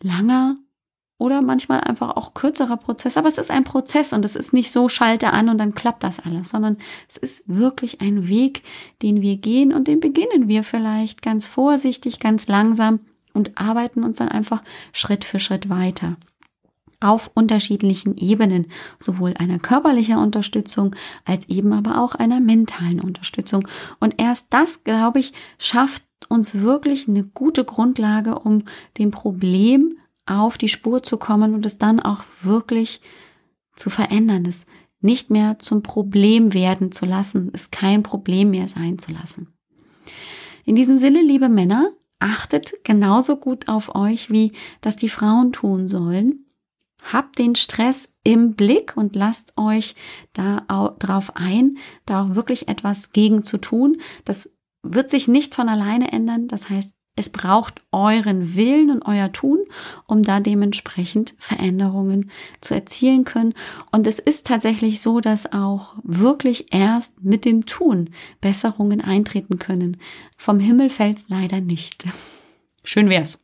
langer 0.01 0.57
oder 1.17 1.41
manchmal 1.41 1.81
einfach 1.81 2.15
auch 2.15 2.33
kürzerer 2.33 2.77
Prozess. 2.77 3.17
Aber 3.17 3.27
es 3.27 3.37
ist 3.37 3.51
ein 3.51 3.63
Prozess 3.63 4.13
und 4.13 4.25
es 4.25 4.35
ist 4.35 4.53
nicht 4.53 4.71
so, 4.71 4.89
schalte 4.89 5.31
an 5.31 5.49
und 5.49 5.57
dann 5.57 5.75
klappt 5.75 6.03
das 6.03 6.19
alles, 6.19 6.49
sondern 6.49 6.77
es 7.07 7.17
ist 7.17 7.43
wirklich 7.47 8.01
ein 8.01 8.27
Weg, 8.27 8.63
den 9.01 9.21
wir 9.21 9.37
gehen 9.37 9.73
und 9.73 9.87
den 9.87 9.99
beginnen 9.99 10.47
wir 10.47 10.63
vielleicht 10.63 11.21
ganz 11.21 11.47
vorsichtig, 11.47 12.19
ganz 12.19 12.47
langsam 12.47 12.99
und 13.33 13.57
arbeiten 13.57 14.03
uns 14.03 14.17
dann 14.17 14.29
einfach 14.29 14.63
Schritt 14.91 15.23
für 15.23 15.39
Schritt 15.39 15.69
weiter 15.69 16.17
auf 17.03 17.29
unterschiedlichen 17.33 18.15
Ebenen, 18.17 18.67
sowohl 18.97 19.33
einer 19.37 19.59
körperlichen 19.59 20.17
Unterstützung 20.17 20.95
als 21.25 21.49
eben 21.49 21.73
aber 21.73 22.01
auch 22.01 22.15
einer 22.15 22.39
mentalen 22.39 23.01
Unterstützung. 23.01 23.67
Und 23.99 24.15
erst 24.21 24.53
das, 24.53 24.85
glaube 24.85 25.19
ich, 25.19 25.33
schafft 25.57 26.03
uns 26.29 26.55
wirklich 26.61 27.09
eine 27.09 27.25
gute 27.25 27.65
Grundlage, 27.65 28.39
um 28.39 28.63
dem 28.97 29.11
Problem 29.11 29.97
auf 30.25 30.57
die 30.57 30.69
Spur 30.69 31.03
zu 31.03 31.17
kommen 31.17 31.53
und 31.53 31.65
es 31.65 31.77
dann 31.77 31.99
auch 31.99 32.23
wirklich 32.41 33.01
zu 33.75 33.89
verändern, 33.89 34.45
es 34.45 34.65
nicht 35.01 35.29
mehr 35.29 35.59
zum 35.59 35.83
Problem 35.83 36.53
werden 36.53 36.91
zu 36.91 37.05
lassen, 37.05 37.49
es 37.53 37.71
kein 37.71 38.03
Problem 38.03 38.51
mehr 38.51 38.67
sein 38.67 38.99
zu 38.99 39.11
lassen. 39.11 39.53
In 40.65 40.75
diesem 40.75 40.97
Sinne, 40.97 41.21
liebe 41.21 41.49
Männer, 41.49 41.91
achtet 42.19 42.85
genauso 42.85 43.35
gut 43.35 43.67
auf 43.67 43.95
euch, 43.95 44.31
wie 44.31 44.53
das 44.79 44.95
die 44.95 45.09
Frauen 45.09 45.51
tun 45.51 45.89
sollen. 45.89 46.45
Habt 47.11 47.37
den 47.37 47.55
Stress 47.55 48.13
im 48.23 48.53
Blick 48.53 48.95
und 48.95 49.17
lasst 49.17 49.57
euch 49.57 49.95
da 50.31 50.61
drauf 50.99 51.35
ein, 51.35 51.77
da 52.05 52.23
auch 52.23 52.35
wirklich 52.35 52.69
etwas 52.69 53.11
gegen 53.11 53.43
zu 53.43 53.57
tun. 53.57 53.97
Das 54.23 54.49
wird 54.83 55.09
sich 55.09 55.27
nicht 55.27 55.53
von 55.53 55.67
alleine 55.67 56.13
ändern. 56.13 56.47
Das 56.47 56.69
heißt, 56.69 56.93
es 57.15 57.29
braucht 57.29 57.81
euren 57.91 58.55
Willen 58.55 58.89
und 58.89 59.03
euer 59.03 59.31
Tun, 59.31 59.59
um 60.07 60.23
da 60.23 60.39
dementsprechend 60.39 61.35
Veränderungen 61.37 62.31
zu 62.59 62.73
erzielen 62.73 63.23
können. 63.23 63.53
Und 63.91 64.07
es 64.07 64.17
ist 64.17 64.47
tatsächlich 64.47 64.99
so, 64.99 65.19
dass 65.19 65.53
auch 65.53 65.95
wirklich 66.03 66.73
erst 66.73 67.23
mit 67.23 67.45
dem 67.45 67.67
Tun 67.67 68.09
Besserungen 68.41 68.99
eintreten 68.99 69.59
können. 69.59 69.97
Vom 70.37 70.59
Himmel 70.59 70.89
fällt's 70.89 71.25
leider 71.29 71.61
nicht. 71.61 72.05
Schön 72.83 73.09
wär's. 73.09 73.43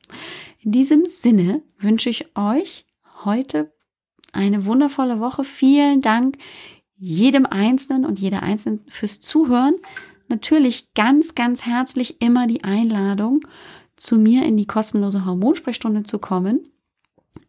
In 0.61 0.71
diesem 0.71 1.05
Sinne 1.05 1.61
wünsche 1.77 2.09
ich 2.09 2.35
euch 2.35 2.85
heute 3.23 3.71
eine 4.33 4.65
wundervolle 4.65 5.19
Woche. 5.19 5.43
Vielen 5.43 6.01
Dank 6.01 6.37
jedem 6.97 7.45
Einzelnen 7.45 8.05
und 8.05 8.19
jeder 8.19 8.43
Einzelnen 8.43 8.81
fürs 8.87 9.21
Zuhören 9.21 9.75
natürlich 10.29 10.93
ganz, 10.93 11.35
ganz 11.35 11.65
herzlich 11.65 12.21
immer 12.21 12.47
die 12.47 12.63
Einladung, 12.63 13.41
zu 13.95 14.17
mir 14.17 14.45
in 14.45 14.55
die 14.55 14.67
kostenlose 14.67 15.25
Hormonsprechstunde 15.25 16.03
zu 16.03 16.19
kommen. 16.19 16.71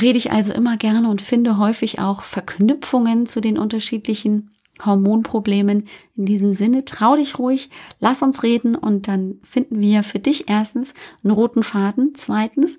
Rede 0.00 0.18
ich 0.18 0.32
also 0.32 0.52
immer 0.52 0.76
gerne 0.76 1.08
und 1.08 1.20
finde 1.20 1.58
häufig 1.58 1.98
auch 1.98 2.22
Verknüpfungen 2.22 3.26
zu 3.26 3.40
den 3.40 3.58
unterschiedlichen 3.58 4.50
Hormonproblemen. 4.84 5.86
In 6.16 6.26
diesem 6.26 6.52
Sinne, 6.52 6.84
trau 6.84 7.16
dich 7.16 7.38
ruhig, 7.38 7.70
lass 8.00 8.22
uns 8.22 8.42
reden 8.42 8.74
und 8.74 9.08
dann 9.08 9.40
finden 9.42 9.80
wir 9.80 10.02
für 10.02 10.18
dich 10.18 10.48
erstens 10.48 10.94
einen 11.22 11.32
roten 11.32 11.62
Faden, 11.62 12.14
zweitens 12.14 12.78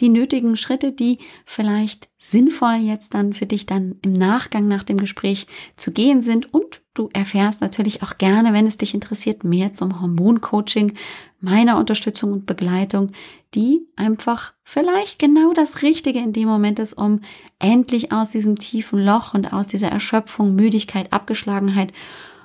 die 0.00 0.08
nötigen 0.08 0.56
Schritte, 0.56 0.92
die 0.92 1.18
vielleicht 1.44 2.08
sinnvoll 2.18 2.76
jetzt 2.76 3.14
dann 3.14 3.32
für 3.32 3.46
dich 3.46 3.66
dann 3.66 3.96
im 4.02 4.12
Nachgang 4.12 4.66
nach 4.66 4.82
dem 4.82 4.96
Gespräch 4.96 5.46
zu 5.76 5.92
gehen 5.92 6.20
sind 6.20 6.52
und 6.52 6.83
du 6.94 7.10
erfährst 7.12 7.60
natürlich 7.60 8.02
auch 8.02 8.18
gerne, 8.18 8.52
wenn 8.52 8.66
es 8.66 8.78
dich 8.78 8.94
interessiert, 8.94 9.44
mehr 9.44 9.74
zum 9.74 10.00
Hormoncoaching, 10.00 10.94
meiner 11.40 11.76
Unterstützung 11.76 12.32
und 12.32 12.46
Begleitung, 12.46 13.10
die 13.54 13.86
einfach 13.96 14.54
vielleicht 14.62 15.18
genau 15.18 15.52
das 15.52 15.82
Richtige 15.82 16.20
in 16.20 16.32
dem 16.32 16.48
Moment 16.48 16.78
ist, 16.78 16.94
um 16.94 17.20
endlich 17.58 18.12
aus 18.12 18.30
diesem 18.30 18.56
tiefen 18.56 18.98
Loch 18.98 19.34
und 19.34 19.52
aus 19.52 19.66
dieser 19.66 19.88
Erschöpfung, 19.88 20.54
Müdigkeit, 20.54 21.12
Abgeschlagenheit 21.12 21.92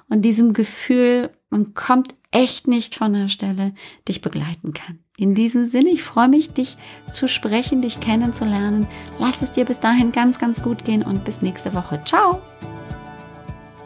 und 0.09 0.23
diesem 0.23 0.53
Gefühl, 0.53 1.29
man 1.49 1.73
kommt 1.73 2.13
echt 2.31 2.67
nicht 2.67 2.95
von 2.95 3.13
der 3.13 3.27
Stelle, 3.27 3.73
dich 4.07 4.21
begleiten 4.21 4.73
kann. 4.73 4.99
In 5.17 5.35
diesem 5.35 5.67
Sinne, 5.67 5.89
ich 5.89 6.03
freue 6.03 6.29
mich, 6.29 6.53
dich 6.53 6.77
zu 7.11 7.27
sprechen, 7.27 7.81
dich 7.81 7.99
kennenzulernen. 7.99 8.87
Lass 9.19 9.41
es 9.41 9.51
dir 9.51 9.65
bis 9.65 9.79
dahin 9.79 10.11
ganz, 10.11 10.39
ganz 10.39 10.61
gut 10.61 10.85
gehen 10.85 11.03
und 11.03 11.25
bis 11.25 11.41
nächste 11.41 11.73
Woche. 11.73 12.01
Ciao! 12.05 12.41